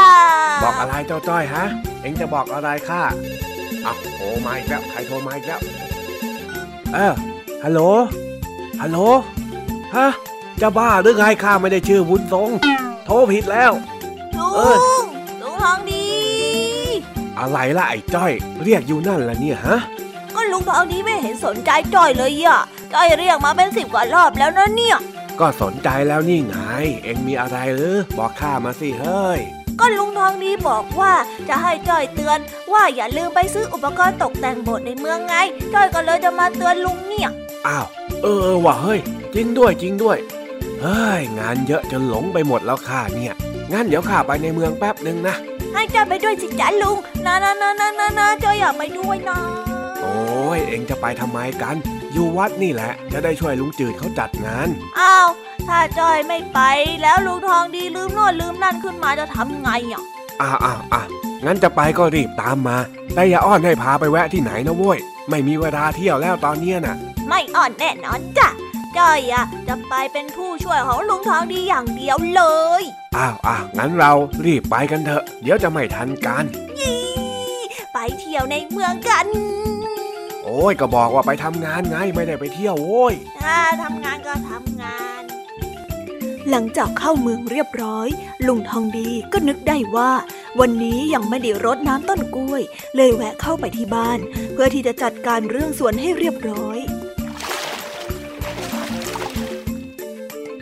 [0.64, 1.66] บอกอะไรเจ้าจ้อยฮะ
[2.02, 3.02] เอ็งจะบอกอะไรข้า
[3.86, 5.60] อะโทรมาอีกแล้วใครโทรมาอีกแล้ว
[6.94, 7.14] เออ
[7.64, 7.80] ฮัลโหล
[8.82, 9.00] ฮัลโหล
[9.96, 10.08] ฮะ
[10.62, 12.50] จะบ้าหรือไงข้าไม่ได้ชื่อวุ้นทรง
[13.06, 13.72] โทรผิดแล้ว
[14.38, 15.04] ลุเออง
[15.42, 16.06] ลุงทองดี
[17.40, 18.32] อะไรล่ะไอ้จ้อย
[18.64, 19.80] เรียกอยู่นั่นละเนี่ยฮะ
[20.36, 22.62] ก็ลุงทองดีไม่เห็นสนใจจ้อยเลยอะ
[22.94, 24.98] จ้อยเรียกมาเป็นสิบกว่ารอบแล้วนะเนี่ย
[25.40, 26.56] ก็สนใจแล้วนี่ไง
[27.04, 29.40] เอ็งมีอะไรหรือบอกข้ามาสิเฮ้ย
[29.80, 31.14] ก็ลุงทองดีบอกว่า
[31.50, 32.40] จะให้จ้อยเตือน
[32.74, 35.36] ว่าอย่าลืมไปซื้ออุปกรณ์ตกแต่งโบสถ์ในเมืองไง
[35.74, 37.30] จ้อยก็เลยจะมาเตือนลุงเนี่ย
[37.68, 37.86] อ้าว
[38.24, 38.99] เออเออว่ะเฮ้ย
[39.36, 40.17] จริงด้วยจริงด้วย
[40.82, 43.34] เฮ้ย งานเยอะจนหลงไปหมดแล้วข้าเนี่ย
[43.72, 45.36] งั้นเดี๋ยวข้าไปในเมืองแป๊บหนึ่งนะ
[45.74, 49.39] ให้จ้อยไปด้วยสิจ้าลุงนะนะนะนะนะนะจ้อยอยากไปด้วยนะ
[50.01, 50.20] โอ้
[50.57, 51.76] ยเอ็งจะไปทำไมกัน
[52.13, 54.67] อยู่วัดนี่แหละ จะได้ช่วยลุงจืดเขาจัดงาน
[54.99, 55.30] อ้าว
[55.67, 56.59] ถ้าจ้อยไม่ไป
[57.01, 60.03] แล้วลุงทองดีลืมโน่นลืมนั่นขึ้นมาจะทำไงอะ
[60.41, 61.01] อ่าอ่าอะ
[61.45, 62.78] งั้นจะไปก็รีบตามมา
[63.13, 64.99] แต่อย่าอ้อนให้พาไปแวะที่ไหนนะเว้ย
[65.30, 66.95] ไม่มีเวลาเที่ยวแล้วตอนเนี้ยน่ะ
[67.30, 68.50] ไม่อ่อนแน่นอนจ้ะ
[68.98, 72.44] จ้อยอะจะไปเป็นผู้ช่วยของลุงทองดีอย่างเดียวเล
[72.82, 72.84] ย
[73.18, 74.12] อ้าวอ้าวงั้นเรา
[74.46, 76.44] รีบไปกันเถอะ เดี๋ยวจะไม่ทันกัน
[76.80, 77.00] ยี่
[77.94, 79.28] ไปเที่ยวในเมืองกัน
[80.44, 85.24] โอ้ยก็บอกว่าไปทำงานไงไม่ได้ไปเที่ยวโว้ยถ้าทำงานก็ทำงาน
[86.50, 88.08] หลังจากเข้าเมืองเรียบร้อย
[88.48, 90.12] ลุงทองดีก็นึกได้ว่า
[90.60, 92.62] วันนี้ยังไม่ได้รดน้ำต้นกล้วย
[92.96, 94.20] เลยแวะเข้าไปที่บ้าน
[94.54, 96.80] เพื่อที่จะจัดการเรื่องสวนให้เรียบร้อย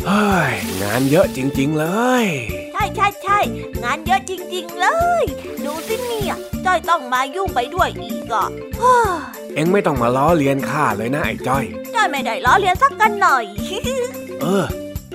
[0.09, 1.85] เฮ้ยงานเยอะจริง ๆ เล
[2.23, 2.25] ย
[2.73, 3.39] ใช่ใช่ใช่
[3.83, 4.87] งานเยอะจริง ๆ เล
[5.21, 5.23] ย
[5.65, 6.35] ดูสิเนี่ย
[6.65, 8.47] จ้อยต้องมายุ่งไปด้วยอีกอะ
[9.55, 11.63] เอ็งไม่ต้องมาล้อเลียนข้าเลยนะไอ้จ้อย
[11.95, 13.45] จ้อยไม่ได้ล้อเลียนสักกันหน่อย
[14.41, 14.65] เออ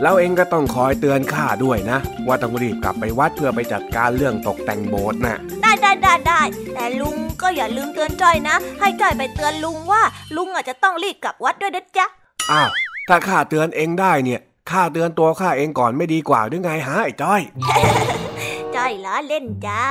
[0.02, 6.42] แล้วเอ็งก็ต้องคอยเตือนข้าด้วยนะ ว่าต้องรีบกลับไปวัดเพื่อไปจัดการเรื่องตกแต่งโบสถ์นะได้ได้ได้ได้
[6.74, 10.02] แต่ลุงก็อย่าลืมเตือนจ้อยนะ ให้จ้อยไปเตือนลุงว่า
[10.36, 12.06] ลุงอาจจะต้องรีบกลับวัดด้วยนะจ๊ะ
[12.50, 12.70] อ้าว
[13.08, 14.40] ถ้าข้าเตือนเอ็งได้เนี่ย
[14.70, 17.40] ข้าเตือนตัวข้าเองก่อนไม่ดีกว่าหรือไงฮะไอ้จ้อย
[18.76, 19.84] จ้อยล้อเล่นจ้า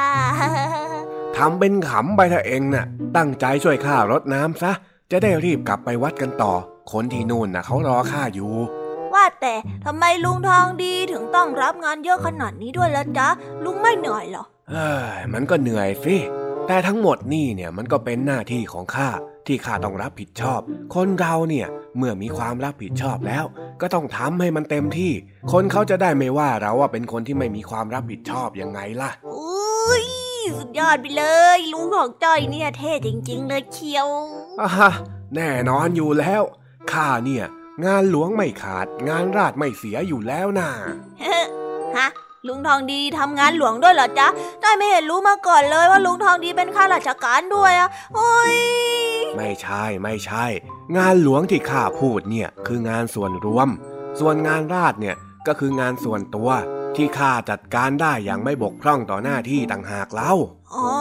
[1.38, 4.72] ทำเป็นขำไปเถอะเองน่ะ ตั้งใจช่วยข้ารดน้ำซะ
[5.12, 6.54] จะได้รีบกลับไปวัดกันต่อ
[6.92, 8.54] คนที่นู่นน่ะเขารอข้าอยู่
[9.14, 9.54] ว่าแต่
[9.86, 13.28] ทำไมลุงทองดีถึงต้องรับงานเยอะขนาดนี้ด้วยล่ะจ๊ะ
[13.64, 16.16] ลุงไม่เหนื่อยหรอเอ้ยมันก็เหนื่อยสิ
[16.68, 19.10] แต่ทั้งหมดนี่เนี่ยมันก็เป็นหน้าที่ของข้า
[19.48, 20.62] ที่ข้าต้องรับผิดชอบ
[20.94, 23.46] คนเราเนี่ยเมื่อมีความรับผิดชอบแล้ว
[23.82, 25.12] ก็ต้องทำให้มันเต็มที่
[25.52, 30.06] คนเขาจะได้ไม่ว่าเราว่าเป็นคนที่ไม่มีความรับผิดชอบยังไงล่ะอุ้ย
[30.58, 34.08] สุดยอดไปเลย ลุงของจ้อยเนี่ยเท่จริง ๆ เลยเคียว
[34.62, 34.92] อะ
[35.36, 36.44] แน่นอนอยู่แล้ว
[36.92, 37.46] ข้าเนี่ย
[37.86, 40.70] งานหลวงไม่ขาด งานราชไม่เสียอยู่แล้วนะ
[41.26, 41.44] ฮะ
[42.48, 44.28] ลุงทองดีทำงานหลวงด้วยเหรอจ๊ะ
[44.62, 48.56] ได้ไม่เห็นรู้มาก่อนเลยว่าลุงทองดีเป็นข้าราชการด้วยอะโอ้ย
[49.38, 50.46] ไม่ใช่ไม่ใช่
[50.98, 53.68] งานหลวงที่ข้าพูดเนี่ยคืองานส่วนรวม
[54.20, 55.16] ส่วนงานราชเนี่ย
[55.48, 56.50] ก็คืองานส่วนตัว
[56.96, 60.34] ที่ข้าจัดการได้อย่างไม่บกพร่องต่อหน้าที่ต่างหากเล่า
[60.76, 60.92] อ๋อ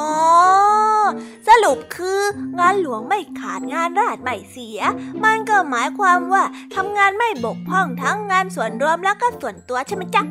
[1.48, 2.20] สรุปคือ
[2.60, 4.80] งานหลวงไม่ขาดงานราชไม่เสีย
[5.24, 6.42] มันก็หมายความว่า
[6.74, 10.22] ทำงานไม่บกพร่องทั้งงานส่วนรวมแล้วก็ส่วนตัวใช่ไหมจ๊ะ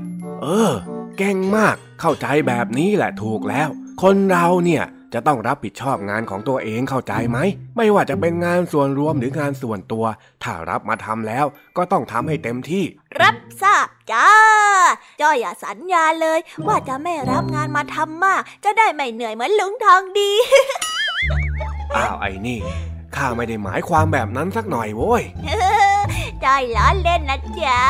[0.43, 0.73] เออ
[1.21, 3.69] เก่งมาก เข้าใจแบบนี้แหละถูกแล้ว
[4.01, 7.37] คนเราเนี่ยจะต้องรับผิดชอบงานของตัวเองเข้าใจไหม
[7.77, 10.05] ไม่ว่าจะเป็นงานส่วนรวมหรืองานส่วนตัว
[10.43, 11.45] ถ้ารับมาทำแล้ว
[11.77, 12.83] ก็ต้องทำให้เต็มที่
[13.21, 14.29] รับทราบจ้า
[15.21, 20.31] จ้อยอย่าสัญญาเลย ว่าจะไม่รับงานมาทำมาก จะได้ไม่เหนื่อยเหมือนลุงทองดี
[21.95, 22.59] อ้าวไอ้นี่
[23.15, 25.23] ข้าไม่ได้หมายความแบบนั้นสักหน่อยโว้ย
[26.43, 27.81] จ้อยล้อเล่นนะจ๊ะ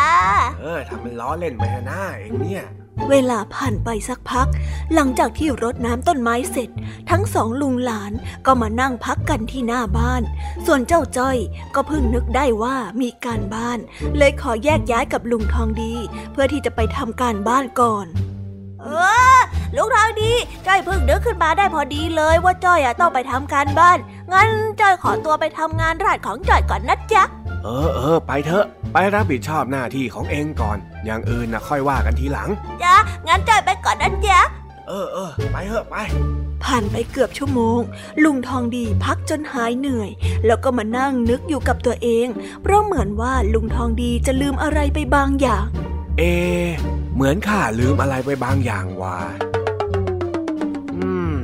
[0.61, 2.63] เออทำเป็นล้อเล่นไปหน้าเองเนี่ย
[3.09, 4.47] เวลาผ่านไปสักพัก
[4.93, 6.69] หลังจากที่รดน้ำต้นไม้เสร็จ
[7.09, 8.11] ทั้งสองลุงหลาน
[8.45, 10.21] ก็มานั่งพักกันที่หน้าบ้าน
[10.65, 11.37] ส่วนเจ้าจ้อย
[11.75, 13.79] ก็เพิ่งนึกได้ว่ามีการบ้าน
[14.17, 15.93] เลยขอแยกย้ายกับลุงทองดี
[16.31, 18.07] เพื่อที่จะไปทำการบ้านก่อน
[18.81, 18.87] เอ
[19.35, 19.39] อ
[19.75, 20.31] ลุงทองดี
[20.67, 23.97] จ้อยเพิ่งนึกขึ้นมาได้พอดีเลยว่าจ้อยอต้องไปทำการบ้าน
[24.31, 24.49] งั้น
[24.81, 27.23] จ้อยขอตัวไปทำงานราชของจ้อยก่อนนะจ๊ะ
[27.63, 32.49] เออเออไปเถอะ ไปรับผิดชอบหน้าที่ของเองก่อน อย่างอื่นนะค่อยว่ากันทีหลัง
[32.83, 32.95] จ้ะ
[33.27, 34.41] งั้นจอยไปก่อนนะจ๊ะ
[34.87, 35.95] เออเออไปเถอะไป
[36.63, 37.79] ผ่านไปเกือบชั่วโมง
[38.23, 40.09] ลุงทองดีพักจนหายเหนื่อย
[40.45, 42.27] แล้วก็มานั่งนึกอยู่กับตัวเอง
[42.61, 45.65] เพราะเหมือนว่าลุงทองดีจะลืมอะไรไปบางอย่าง
[46.17, 46.23] เอ
[47.15, 49.17] เหมือนข้าลืมอะไรไปบางอย่างว่ะ
[50.95, 51.41] อืม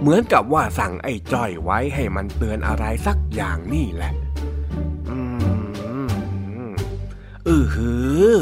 [0.00, 4.12] เหมือนกับว่าสั่งไอ้จ้อยไว้ให้มันเตือนอะไรสักอย่างนี่แหละ
[7.48, 7.90] อือหื
[8.28, 8.32] อ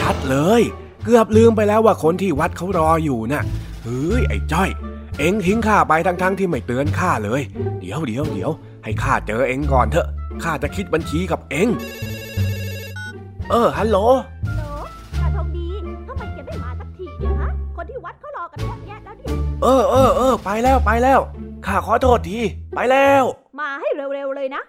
[0.00, 0.62] ชัดเลย
[1.04, 3.42] เกือบลืมไปแล้วว่าคนที่วัดเขารออยู่นะ่ะ
[3.84, 4.70] เฮ้ยไอ้จ้อย
[5.18, 7.42] เอ็งทิ้งข้าไปทั้งๆทที่ไม่เตือนข้าเลย
[7.80, 8.50] เดี๋ยวเดี๋ยวเดี๋ยว
[8.84, 10.08] ให้ข้าเจอเอ็งก่อนเถอะ
[10.42, 11.68] ข้าจะคิดบัญชีกับเอ็ง
[13.50, 13.98] เออฮัลโหล
[14.48, 14.64] ฮัลโหล
[15.18, 15.66] ข้าทองดี
[16.06, 19.30] ทำไมแกไม่มาสักทีเนี่ยฮะคนที่วัดเขารอกันเยอะแยะแล้วเนี่ย
[19.62, 21.20] เออเออเออไปแล้วไปแล้ว
[21.66, 22.38] ข้าขอโทษที
[22.74, 23.24] ไปแล้ว
[23.60, 24.62] มาให้เร็วๆเลยนะ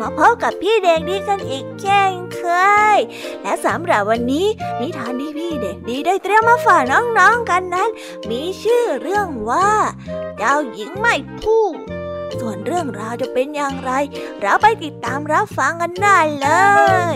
[0.00, 2.40] มาพบกับพี่เด็กดีกันอีกเช่นเค
[2.96, 2.98] ย
[3.42, 4.46] และสำหรับวันนี้
[4.80, 7.90] นิทานที่พี่เด็กดีได้เตรียมมาฝากน้องๆกันนั้น
[8.30, 9.70] มีชื่อเรื่องว่า
[10.38, 11.76] เจ้าหญิงไม่พูด
[12.40, 13.92] ส่วนเรื่องราวจะเป็นอย่างไร
[14.40, 16.48] เราไปติดตามรับฟังกันได้เล
[17.12, 17.14] ย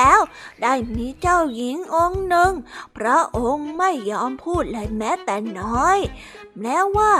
[0.00, 0.20] แล้ว
[0.62, 2.52] ได้มีเจ้าหญิงองค์หนึ่ง
[2.96, 5.98] พระองค์ไม่ยอมพูดเลยแม้แต่น้อย
[6.60, 7.12] แม้ว่า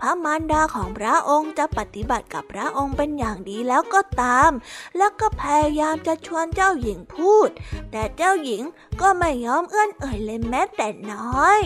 [0.00, 4.50] พระมารดาของพระองค์จะปฏิบัติกับพระองค์เป็นอย่างดีแล้วก็ตาม
[4.96, 7.48] แล้วก็พยายามจะชวนเจ้าหญิงพูด
[7.90, 8.62] แต่เจ้าหญิง
[9.00, 11.60] ก็ไม่ยอมเอื้อนเอ่ยเลยแม้แต่น้อย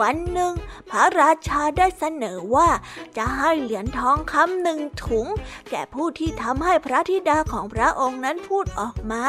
[0.00, 0.54] วันหนึ่ง
[0.90, 2.68] พระราชาได้เสนอว่า
[3.16, 5.26] จะให้เหรียญทองคำหนึ่งถุง
[5.70, 9.24] แก่ผู้ที่ทำให้พระธิดาของพระองค์นั้นพูดออกมา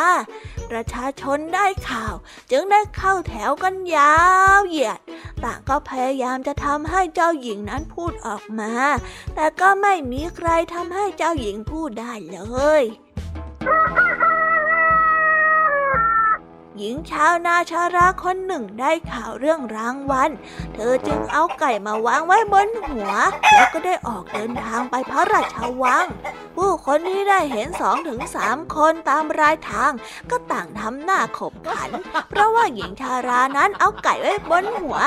[0.72, 2.16] ประชาชนได้ข่าว
[2.52, 4.16] จึงได้เข้าแถวกันยา
[4.58, 5.00] วเหยียด
[5.44, 8.74] ต่างก็พยายามจะทำให้เจ้าหญิงนั้นพูดออกมา
[9.36, 12.39] แต่ก็ไม่มีใครทำให้เจ้าหญิงพูดได้เล
[12.82, 12.84] ย
[16.80, 20.30] หญิงชาวนาชาราคนหนึ่งได้ข่าวเรื่องรางวัล
[20.76, 23.12] เธอจึงเอาไก่มาวางไว้บนหัว
[23.54, 26.06] แล้วก็ได้ออกเดินทางไปพระราชวัง
[26.56, 29.92] ผู้คนที่ได้เห็นสองถึงสามคนตามรายทาง
[30.30, 31.92] ก็ต่างทำหน้าขบขัน
[32.30, 34.98] เพราะว่าหญิงชารานั้นเอาไก่ไว้บนหัว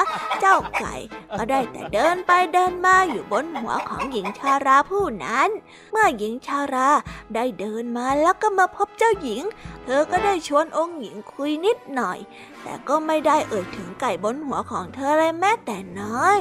[0.40, 0.94] เจ้าไก่
[1.38, 5.48] ก็ได้แต่เดินไปเดินมาอยู่บนหัวของหญิงชาราผู้นั้น
[5.92, 6.90] เมื่อหญิงชารา
[7.34, 9.42] ได้เดินมาแล้วก็มาพบเจ้าหญิง
[9.84, 12.18] เธอก็ได้ชวนองค์หญิงคุยนิดหน่อย
[12.62, 16.38] แต่ก็ไม่ได้เอ่ยถึงไก่บนหัวของเธอเลยแม้แต่น้อย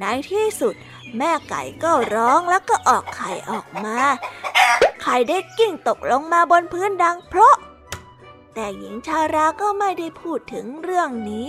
[0.00, 0.74] ในที่สุด
[1.18, 3.98] แม่ไก่ก็ร้องแล้วก็ออกไข่ออกมา
[5.02, 7.54] ไข่ได้กิ้งตกลงมาบนพื้นดังเพราะ
[8.54, 11.48] แต่หญิงชาราก็ไม่ได้พูดถึงเรื่องนี้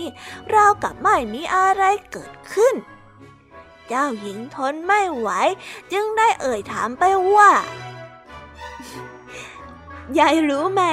[0.53, 2.76] ราวกับไม่มีอะไรเกิดขึ้น
[3.88, 5.30] เจ้าหญิงทนไม่ไหว
[5.91, 7.03] จึงได้เอ่ยถามไป
[7.36, 7.51] ว่า
[10.18, 10.84] ยายรู้ไหม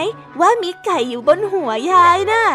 [0.41, 2.47] ว่ามีไก่อยู่บนหัวยายนะ่ะ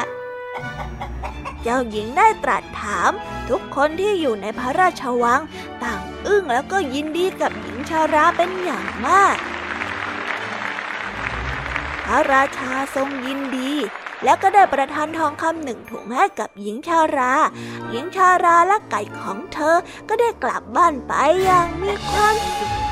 [1.62, 3.12] เจ้าหญิงได้ตรัสถาม
[3.50, 5.42] ทุกคนที่อยู่ในพระราชวัง
[5.84, 9.36] ต่างอึ้งแล้วก็ยินดีกับหญิงชาราเป็นอย่างมาก
[12.06, 13.72] พระราชาทรงยินดี
[14.24, 17.34] แล้วก็ได้ประทานทองคำหนึ่งถุงให้กับหญิงชารา
[17.90, 19.78] หญิงชาราและไก่ของเธอ
[20.10, 22.91] ก็ได้กลับบ้านไปอย่างมีความสุข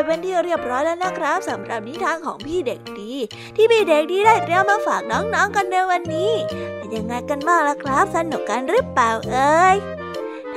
[0.00, 3.12] ไปเป็นที่เรียบร้อยแล้วนะครับสำหรับนิทานของพี่เด็กดี
[3.56, 6.32] ที่พี่เด็กดีได้เตรียมมาฝากน้องๆกันในวันนี้
[6.76, 9.76] เป็นยังไงกันบ้างล่ะครับ สนุกกันหรือเปล่าเอ่ย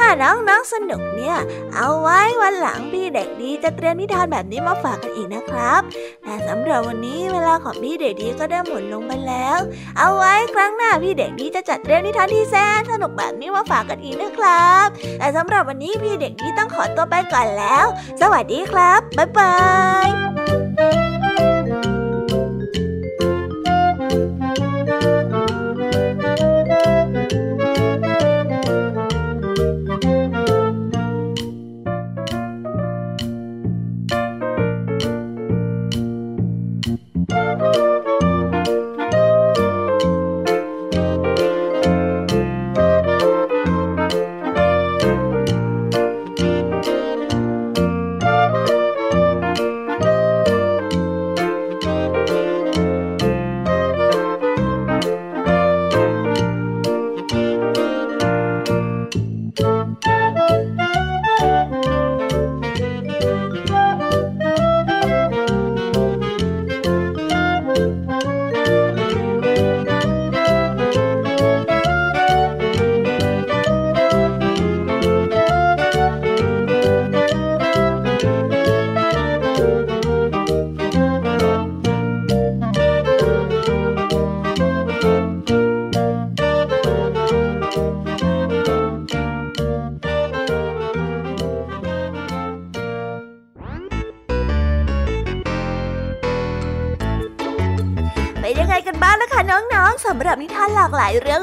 [0.04, 1.38] ถ้าน้องๆสนุกเนี่ย
[1.76, 5.82] เอาไว้วันหลังพี่เด็กดีจะเตรียมนิทานแบบนี้มาฝากกันอีกนะครับ
[6.24, 9.60] แต่สำหรับวันนี้เวลาของพี่เด็กดีก็ได้หมดลงไปแล้ว
[9.98, 14.88] เอาไว้ครั้งหน้าพี่เด็กดีจะจัดเตรียมนิทานที่แสนสนุกแบบนี้มาฝากกันอีกนะครับ
[15.20, 17.86] แต่สำหรับวันนี้พี่เด็กดีต้องขอตัวไปก่อนแล้ว
[18.22, 19.56] สวัสดีครับบ๊ายบา
[20.06, 21.53] ย